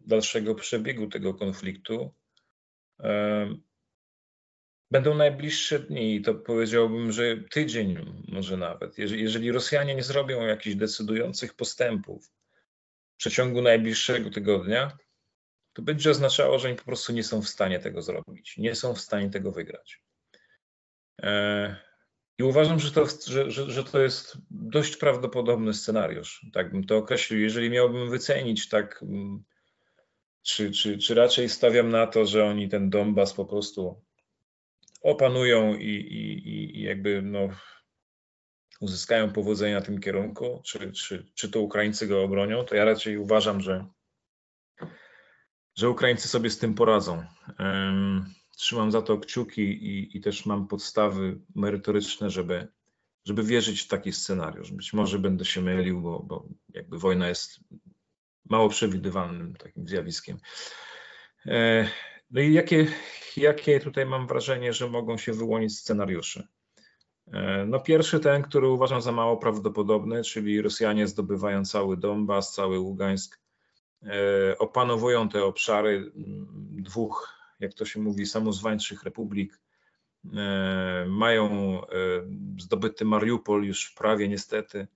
dalszego 0.00 0.54
przebiegu 0.54 1.06
tego 1.06 1.34
konfliktu 1.34 2.10
Będą 4.92 5.14
najbliższe 5.14 5.78
dni, 5.78 6.22
to 6.22 6.34
powiedziałbym, 6.34 7.12
że 7.12 7.36
tydzień 7.36 8.22
może 8.28 8.56
nawet. 8.56 8.98
Jeżeli, 8.98 9.22
jeżeli 9.22 9.52
Rosjanie 9.52 9.94
nie 9.94 10.02
zrobią 10.02 10.46
jakichś 10.46 10.76
decydujących 10.76 11.54
postępów 11.54 12.26
w 13.14 13.16
przeciągu 13.16 13.62
najbliższego 13.62 14.30
tygodnia, 14.30 14.96
to 15.72 15.82
będzie 15.82 16.10
oznaczało, 16.10 16.58
że 16.58 16.68
oni 16.68 16.76
po 16.76 16.84
prostu 16.84 17.12
nie 17.12 17.24
są 17.24 17.42
w 17.42 17.48
stanie 17.48 17.78
tego 17.78 18.02
zrobić, 18.02 18.56
nie 18.58 18.74
są 18.74 18.94
w 18.94 19.00
stanie 19.00 19.30
tego 19.30 19.52
wygrać. 19.52 20.02
E, 21.22 21.76
I 22.38 22.42
uważam, 22.42 22.80
że 22.80 22.90
to, 22.90 23.06
że, 23.26 23.50
że, 23.50 23.70
że 23.70 23.84
to 23.84 24.00
jest 24.00 24.36
dość 24.50 24.96
prawdopodobny 24.96 25.74
scenariusz. 25.74 26.46
Tak 26.52 26.72
bym 26.72 26.84
to 26.84 26.96
określił. 26.96 27.40
Jeżeli 27.40 27.70
miałbym 27.70 28.10
wycenić, 28.10 28.68
tak, 28.68 29.02
mm, 29.02 29.44
czy, 30.42 30.70
czy, 30.70 30.98
czy 30.98 31.14
raczej 31.14 31.48
stawiam 31.48 31.90
na 31.90 32.06
to, 32.06 32.26
że 32.26 32.44
oni 32.44 32.68
ten 32.68 32.90
Donbas 32.90 33.32
po 33.32 33.44
prostu 33.44 34.02
opanują 35.02 35.74
i, 35.74 35.88
i, 35.88 36.78
i 36.78 36.82
jakby 36.82 37.22
no, 37.22 37.48
uzyskają 38.80 39.32
powodzenia 39.32 39.80
w 39.80 39.86
tym 39.86 40.00
kierunku, 40.00 40.62
czy, 40.64 40.92
czy, 40.92 41.26
czy 41.34 41.50
to 41.50 41.60
Ukraińcy 41.60 42.06
go 42.06 42.22
obronią, 42.22 42.64
to 42.64 42.74
ja 42.74 42.84
raczej 42.84 43.18
uważam, 43.18 43.60
że, 43.60 43.86
że 45.76 45.90
Ukraińcy 45.90 46.28
sobie 46.28 46.50
z 46.50 46.58
tym 46.58 46.74
poradzą. 46.74 47.24
Trzymam 48.56 48.92
za 48.92 49.02
to 49.02 49.18
kciuki 49.18 49.62
i, 49.62 50.16
i 50.16 50.20
też 50.20 50.46
mam 50.46 50.68
podstawy 50.68 51.40
merytoryczne, 51.54 52.30
żeby, 52.30 52.68
żeby 53.24 53.42
wierzyć 53.42 53.80
w 53.80 53.88
taki 53.88 54.12
scenariusz. 54.12 54.72
Być 54.72 54.92
może 54.92 55.18
będę 55.18 55.44
się 55.44 55.60
mylił, 55.60 56.00
bo, 56.00 56.22
bo 56.22 56.48
jakby 56.68 56.98
wojna 56.98 57.28
jest 57.28 57.60
mało 58.50 58.68
przewidywalnym 58.68 59.54
takim 59.54 59.88
zjawiskiem. 59.88 60.38
E, 62.32 62.34
no 62.34 62.40
i 62.40 62.52
jakie, 62.52 62.86
jakie 63.36 63.80
tutaj 63.80 64.06
mam 64.06 64.26
wrażenie, 64.26 64.72
że 64.72 64.88
mogą 64.88 65.18
się 65.18 65.32
wyłonić 65.32 65.78
scenariusze? 65.78 66.48
E, 67.32 67.64
no 67.66 67.80
pierwszy 67.80 68.20
ten, 68.20 68.42
który 68.42 68.68
uważam 68.68 69.02
za 69.02 69.12
mało 69.12 69.36
prawdopodobny, 69.36 70.22
czyli 70.22 70.62
Rosjanie 70.62 71.06
zdobywają 71.06 71.64
cały 71.64 71.96
Donbas, 71.96 72.54
cały 72.54 72.78
Ługańsk 72.78 73.42
opanowują 74.58 75.28
te 75.28 75.44
obszary 75.44 76.12
dwóch, 76.70 77.38
jak 77.60 77.74
to 77.74 77.84
się 77.84 78.00
mówi, 78.00 78.26
samozwańczych 78.26 79.02
republik. 79.02 79.60
Mają 81.06 81.80
zdobyty 82.58 83.04
Mariupol 83.04 83.64
już 83.64 83.90
prawie 83.90 84.28
niestety, 84.28 84.86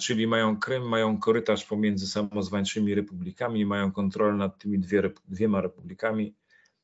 czyli 0.00 0.26
mają 0.26 0.56
Krym, 0.56 0.88
mają 0.88 1.18
korytarz 1.18 1.64
pomiędzy 1.64 2.06
samozwańczymi 2.06 2.94
republikami, 2.94 3.66
mają 3.66 3.92
kontrolę 3.92 4.34
nad 4.36 4.58
tymi 4.58 4.78
dwie, 4.78 5.02
dwiema 5.28 5.60
republikami. 5.60 6.34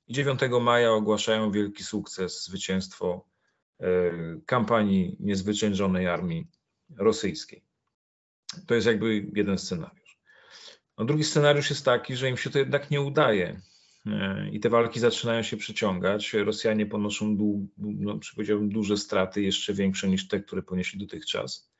I 0.08 0.14
9 0.14 0.40
maja 0.60 0.92
ogłaszają 0.92 1.50
wielki 1.50 1.84
sukces, 1.84 2.44
zwycięstwo 2.44 3.24
kampanii 4.46 5.16
niezwyciężonej 5.20 6.08
armii 6.08 6.46
rosyjskiej. 6.96 7.62
To 8.66 8.74
jest 8.74 8.86
jakby 8.86 9.26
jeden 9.34 9.58
scenariusz. 9.58 10.18
No 10.98 11.04
drugi 11.04 11.24
scenariusz 11.24 11.70
jest 11.70 11.84
taki, 11.84 12.16
że 12.16 12.28
im 12.28 12.36
się 12.36 12.50
to 12.50 12.58
jednak 12.58 12.90
nie 12.90 13.00
udaje 13.00 13.60
e, 14.06 14.48
i 14.52 14.60
te 14.60 14.68
walki 14.68 15.00
zaczynają 15.00 15.42
się 15.42 15.56
przyciągać. 15.56 16.32
Rosjanie 16.32 16.86
ponoszą, 16.86 17.36
dłu, 17.36 17.68
no, 17.78 18.18
duże 18.60 18.96
straty, 18.96 19.42
jeszcze 19.42 19.74
większe 19.74 20.08
niż 20.08 20.28
te, 20.28 20.40
które 20.40 20.62
ponieśli 20.62 21.00
dotychczas. 21.00 21.70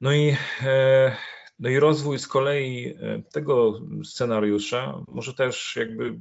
No 0.00 0.12
i, 0.12 0.36
e, 0.62 1.16
no 1.58 1.68
i 1.68 1.78
rozwój 1.78 2.18
z 2.18 2.26
kolei 2.26 2.94
e, 3.00 3.22
tego 3.32 3.80
scenariusza 4.04 5.04
może 5.08 5.34
też 5.34 5.76
jakby 5.76 6.18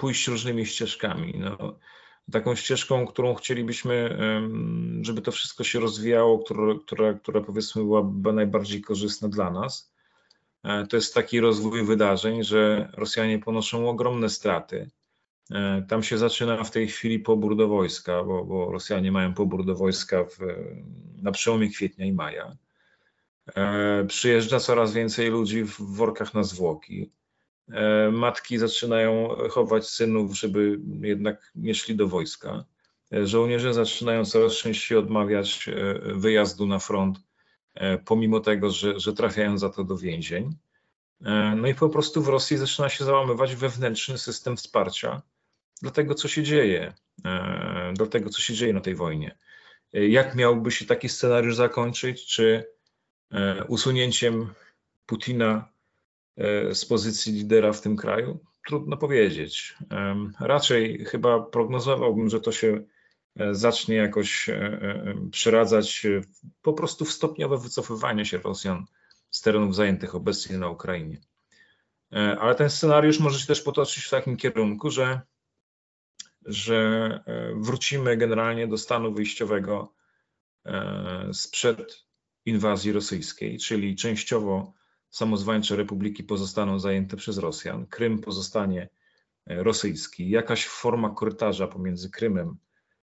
pójść 0.00 0.28
różnymi 0.28 0.66
ścieżkami. 0.66 1.34
No, 1.38 1.78
taką 2.32 2.54
ścieżką, 2.54 3.06
którą 3.06 3.34
chcielibyśmy, 3.34 4.18
żeby 5.02 5.22
to 5.22 5.32
wszystko 5.32 5.64
się 5.64 5.80
rozwijało, 5.80 6.38
która, 6.38 6.74
która, 6.86 7.14
która 7.14 7.40
powiedzmy 7.40 7.82
byłaby 7.82 8.32
najbardziej 8.32 8.80
korzystna 8.80 9.28
dla 9.28 9.50
nas. 9.50 9.92
E, 10.64 10.86
to 10.86 10.96
jest 10.96 11.14
taki 11.14 11.40
rozwój 11.40 11.84
wydarzeń, 11.84 12.44
że 12.44 12.92
Rosjanie 12.96 13.38
ponoszą 13.38 13.88
ogromne 13.88 14.28
straty. 14.28 14.90
E, 15.50 15.86
tam 15.88 16.02
się 16.02 16.18
zaczyna 16.18 16.64
w 16.64 16.70
tej 16.70 16.88
chwili 16.88 17.18
pobór 17.18 17.56
do 17.56 17.68
wojska, 17.68 18.24
bo, 18.24 18.44
bo 18.44 18.72
Rosjanie 18.72 19.12
mają 19.12 19.34
pobór 19.34 19.64
do 19.64 19.74
wojska 19.74 20.24
w, 20.24 20.38
na 21.22 21.32
przełomie 21.32 21.68
kwietnia 21.68 22.06
i 22.06 22.12
maja. 22.12 22.56
E, 23.56 24.04
przyjeżdża 24.04 24.60
coraz 24.60 24.92
więcej 24.92 25.30
ludzi 25.30 25.64
w 25.64 25.80
workach 25.80 26.34
na 26.34 26.42
zwłoki. 26.42 27.10
E, 27.72 28.10
matki 28.10 28.58
zaczynają 28.58 29.28
chować 29.50 29.88
synów, 29.88 30.38
żeby 30.38 30.80
jednak 31.00 31.52
nie 31.54 31.74
szli 31.74 31.96
do 31.96 32.08
wojska. 32.08 32.64
E, 33.12 33.26
żołnierze 33.26 33.74
zaczynają 33.74 34.24
coraz 34.24 34.52
częściej 34.52 34.98
odmawiać 34.98 35.68
e, 35.68 35.98
wyjazdu 36.14 36.66
na 36.66 36.78
front, 36.78 37.18
pomimo 38.04 38.40
tego, 38.40 38.70
że, 38.70 39.00
że 39.00 39.12
trafiają 39.12 39.58
za 39.58 39.70
to 39.70 39.84
do 39.84 39.96
więzień. 39.96 40.50
No 41.56 41.68
i 41.68 41.74
po 41.74 41.88
prostu 41.88 42.22
w 42.22 42.28
Rosji 42.28 42.56
zaczyna 42.56 42.88
się 42.88 43.04
załamywać 43.04 43.56
wewnętrzny 43.56 44.18
system 44.18 44.56
wsparcia 44.56 45.22
dla 45.82 45.90
tego, 45.90 46.14
co 46.14 46.28
się 46.28 46.42
dzieje, 46.42 46.94
dla 47.94 48.06
tego, 48.06 48.30
co 48.30 48.42
się 48.42 48.54
dzieje 48.54 48.72
na 48.72 48.80
tej 48.80 48.94
wojnie. 48.94 49.38
Jak 49.92 50.34
miałby 50.34 50.70
się 50.70 50.86
taki 50.86 51.08
scenariusz 51.08 51.56
zakończyć? 51.56 52.26
Czy 52.26 52.64
usunięciem 53.68 54.54
Putina 55.06 55.68
z 56.72 56.84
pozycji 56.84 57.32
lidera 57.32 57.72
w 57.72 57.80
tym 57.80 57.96
kraju? 57.96 58.38
Trudno 58.66 58.96
powiedzieć. 58.96 59.74
Raczej 60.40 61.04
chyba 61.04 61.40
prognozowałbym, 61.42 62.28
że 62.28 62.40
to 62.40 62.52
się 62.52 62.84
e, 63.36 63.54
zacznie 63.54 63.94
jakoś 63.94 64.48
e, 64.48 65.14
przeradzać 65.32 66.06
po 66.62 66.72
prostu 66.72 67.04
w 67.04 67.12
stopniowe 67.12 67.58
wycofywanie 67.58 68.24
się 68.24 68.38
Rosjan 68.38 68.84
z 69.30 69.40
terenów 69.40 69.74
zajętych 69.74 70.14
obecnie 70.14 70.58
na 70.58 70.68
Ukrainie. 70.68 71.20
Ale 72.40 72.54
ten 72.54 72.70
scenariusz 72.70 73.20
może 73.20 73.38
się 73.38 73.46
też 73.46 73.62
potoczyć 73.62 74.04
w 74.04 74.10
takim 74.10 74.36
kierunku, 74.36 74.90
że, 74.90 75.20
że 76.46 77.20
wrócimy 77.54 78.16
generalnie 78.16 78.68
do 78.68 78.78
stanu 78.78 79.12
wyjściowego 79.12 79.94
sprzed 81.32 82.06
inwazji 82.44 82.92
rosyjskiej, 82.92 83.58
czyli 83.58 83.96
częściowo 83.96 84.72
samozwańcze 85.10 85.76
republiki 85.76 86.24
pozostaną 86.24 86.78
zajęte 86.78 87.16
przez 87.16 87.38
Rosjan, 87.38 87.86
Krym 87.86 88.18
pozostanie 88.18 88.88
e, 89.46 89.62
rosyjski, 89.62 90.30
jakaś 90.30 90.66
forma 90.66 91.10
korytarza 91.10 91.66
pomiędzy 91.66 92.10
Krymem 92.10 92.56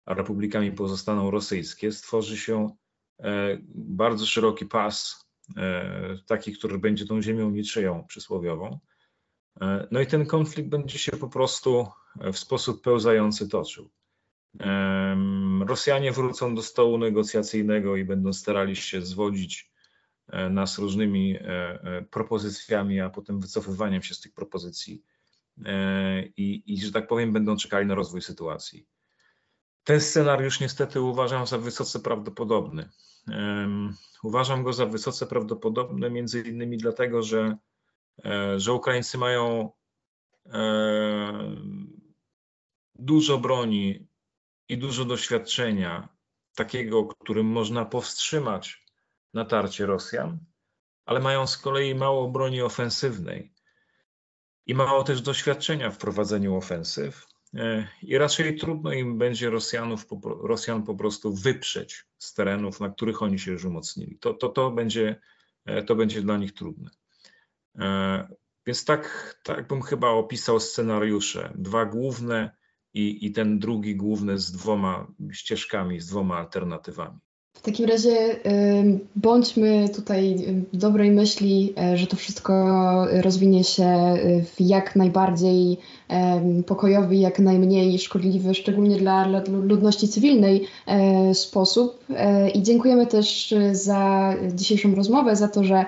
a 0.06 0.14
republikami 0.14 0.72
pozostaną 0.72 1.32
rosyjskie, 1.32 1.92
stworzy 1.92 2.38
się 2.38 2.70
e, 3.20 3.58
bardzo 3.76 4.26
szeroki 4.26 4.66
pas, 4.66 5.26
e, 5.58 6.18
taki, 6.26 6.54
który 6.54 6.80
będzie 6.80 7.06
tą 7.06 7.22
ziemią 7.22 7.50
niczyją 7.50 8.06
przysłowiową. 8.08 8.80
No 9.92 10.02
i 10.02 10.08
ten 10.08 10.26
konflikt 10.26 10.70
będzie 10.70 11.00
się 11.00 11.12
po 11.12 11.28
prostu 11.30 11.88
w 12.34 12.38
sposób 12.38 12.84
pełzający 12.84 13.50
toczył. 13.50 13.90
Rosjanie 15.68 16.12
wrócą 16.12 16.56
do 16.56 16.62
stołu 16.62 16.98
negocjacyjnego 16.98 17.96
i 17.96 18.06
będą 18.06 18.34
starali 18.34 18.76
się 18.76 19.02
zwodzić 19.02 19.72
nas 20.50 20.78
różnymi 20.78 21.36
e, 21.36 21.40
e, 21.42 22.02
propozycjami, 22.02 23.00
a 23.00 23.10
potem 23.10 23.40
wycofywaniem 23.40 24.02
się 24.02 24.14
z 24.14 24.20
tych 24.20 24.34
propozycji 24.34 25.04
i, 26.38 26.64
i, 26.66 26.82
że 26.82 26.92
tak 26.92 27.08
powiem, 27.08 27.34
będą 27.34 27.58
czekali 27.58 27.88
na 27.88 27.96
rozwój 27.96 28.22
sytuacji. 28.22 28.88
Ten 29.84 30.02
scenariusz 30.02 30.60
niestety 30.60 31.02
uważam 31.02 31.48
za 31.48 31.58
wysoce 31.58 32.00
prawdopodobny. 32.00 32.90
Uważam 34.24 34.64
go 34.64 34.74
za 34.74 34.86
wysoce 34.86 35.28
prawdopodobny 35.28 36.10
między 36.10 36.42
innymi 36.42 36.78
dlatego, 36.78 37.22
że, 37.24 37.58
że 38.58 38.74
Ukraińcy 38.74 39.18
mają 39.18 39.72
dużo 42.96 43.38
broni 43.38 44.08
i 44.70 44.78
dużo 44.78 45.06
doświadczenia 45.06 46.10
takiego, 46.56 47.06
którym 47.06 47.48
można 47.48 47.86
powstrzymać 47.86 48.85
natarcie 49.36 49.86
Rosjan, 49.86 50.38
ale 51.06 51.20
mają 51.20 51.48
z 51.48 51.58
kolei 51.58 51.96
mało 51.96 52.30
broni 52.30 52.62
ofensywnej 52.62 53.54
i 54.66 54.76
mało 54.76 55.04
też 55.04 55.22
doświadczenia 55.22 55.92
w 55.92 55.98
prowadzeniu 55.98 56.56
ofensyw. 56.56 57.28
E, 57.54 57.88
I 58.02 58.18
raczej 58.18 58.58
trudno 58.58 58.94
im 58.94 59.18
będzie 59.18 59.50
Rosjanów, 59.50 60.06
Rosjan 60.44 60.84
po 60.84 60.96
prostu 60.96 61.34
wyprzeć 61.34 62.06
z 62.18 62.34
terenów, 62.34 62.80
na 62.80 62.90
których 62.90 63.22
oni 63.22 63.40
się 63.40 63.52
już 63.52 63.66
umocnili. 63.66 64.18
To, 64.20 64.34
to, 64.34 64.50
to, 64.50 64.72
będzie, 64.72 65.22
e, 65.66 65.84
to 65.84 65.96
będzie 65.96 66.22
dla 66.22 66.38
nich 66.38 66.54
trudne. 66.54 66.90
E, 67.80 68.28
więc 68.68 68.86
tak, 68.86 69.36
tak 69.44 69.68
bym 69.68 69.82
chyba 69.82 70.10
opisał 70.10 70.60
scenariusze. 70.60 71.54
Dwa 71.56 71.86
główne 71.86 72.56
i, 72.94 73.26
i 73.26 73.32
ten 73.32 73.60
drugi 73.60 73.96
główny 73.96 74.38
z 74.38 74.52
dwoma 74.52 75.08
ścieżkami, 75.32 76.00
z 76.00 76.08
dwoma 76.08 76.38
alternatywami. 76.38 77.20
W 77.56 77.62
takim 77.62 77.86
razie 77.86 78.16
bądźmy 79.16 79.90
tutaj 79.90 80.36
dobrej 80.74 81.12
myśli, 81.12 81.74
e, 81.78 81.98
że 81.98 82.08
to 82.08 82.16
wszystko 82.16 82.54
rozwinie 83.22 83.64
się 83.64 84.14
w 84.56 84.62
jak 84.62 84.96
najbardziej 84.96 85.78
pokojowy, 86.66 87.16
jak 87.16 87.40
najmniej 87.40 88.00
szkodliwy, 88.00 88.54
szczególnie 88.54 88.98
dla, 88.98 89.26
dla 89.26 89.42
ludności 89.62 90.08
cywilnej 90.08 90.68
e, 90.88 91.34
sposób. 91.34 92.00
E, 92.16 92.50
I 92.50 92.64
dziękujemy 92.64 93.08
też 93.08 93.54
za 93.72 94.34
dzisiejszą 94.54 94.96
rozmowę, 94.96 95.36
za 95.36 95.48
to, 95.48 95.64
że 95.64 95.86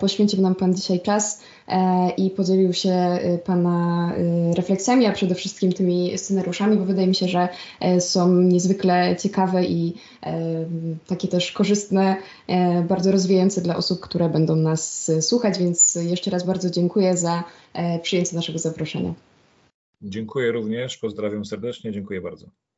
poświęcił 0.00 0.42
nam 0.42 0.54
Pan 0.54 0.74
dzisiaj 0.74 1.00
czas. 1.00 1.40
E, 1.68 2.10
i 2.10 2.30
podzielił 2.30 2.72
się 2.72 2.90
e, 2.90 3.38
Pana 3.38 4.12
e, 4.16 4.54
refleksjami, 4.54 5.06
a 5.06 5.12
przede 5.12 5.34
wszystkim 5.34 5.72
tymi 5.72 6.18
scenariuszami, 6.18 6.76
bo 6.76 6.84
wydaje 6.84 7.06
mi 7.06 7.14
się, 7.14 7.28
że 7.28 7.48
są 8.00 8.32
niezwykle 8.32 9.16
ciekawe 9.22 9.64
i 9.64 9.94
takie 11.06 11.28
też 11.28 11.52
korzystne, 11.52 12.16
bardzo 12.88 13.12
rozwijające 13.12 13.60
dla 13.60 13.76
osób, 13.76 14.00
które 14.00 14.28
będą 14.28 14.56
nas 14.56 15.12
słuchać, 15.20 15.58
więc 15.58 15.94
jeszcze 15.94 16.30
raz 16.30 16.46
bardzo 16.46 16.70
dziękuję 16.70 17.16
za 17.16 17.44
przyjęcie 18.02 18.36
naszego 18.36 18.58
zaproszenia. 18.58 19.14
Dziękuję 20.02 20.52
również, 20.52 20.96
pozdrawiam 20.96 21.44
serdecznie, 21.44 21.92
dziękuję 21.92 22.20
bardzo. 22.20 22.46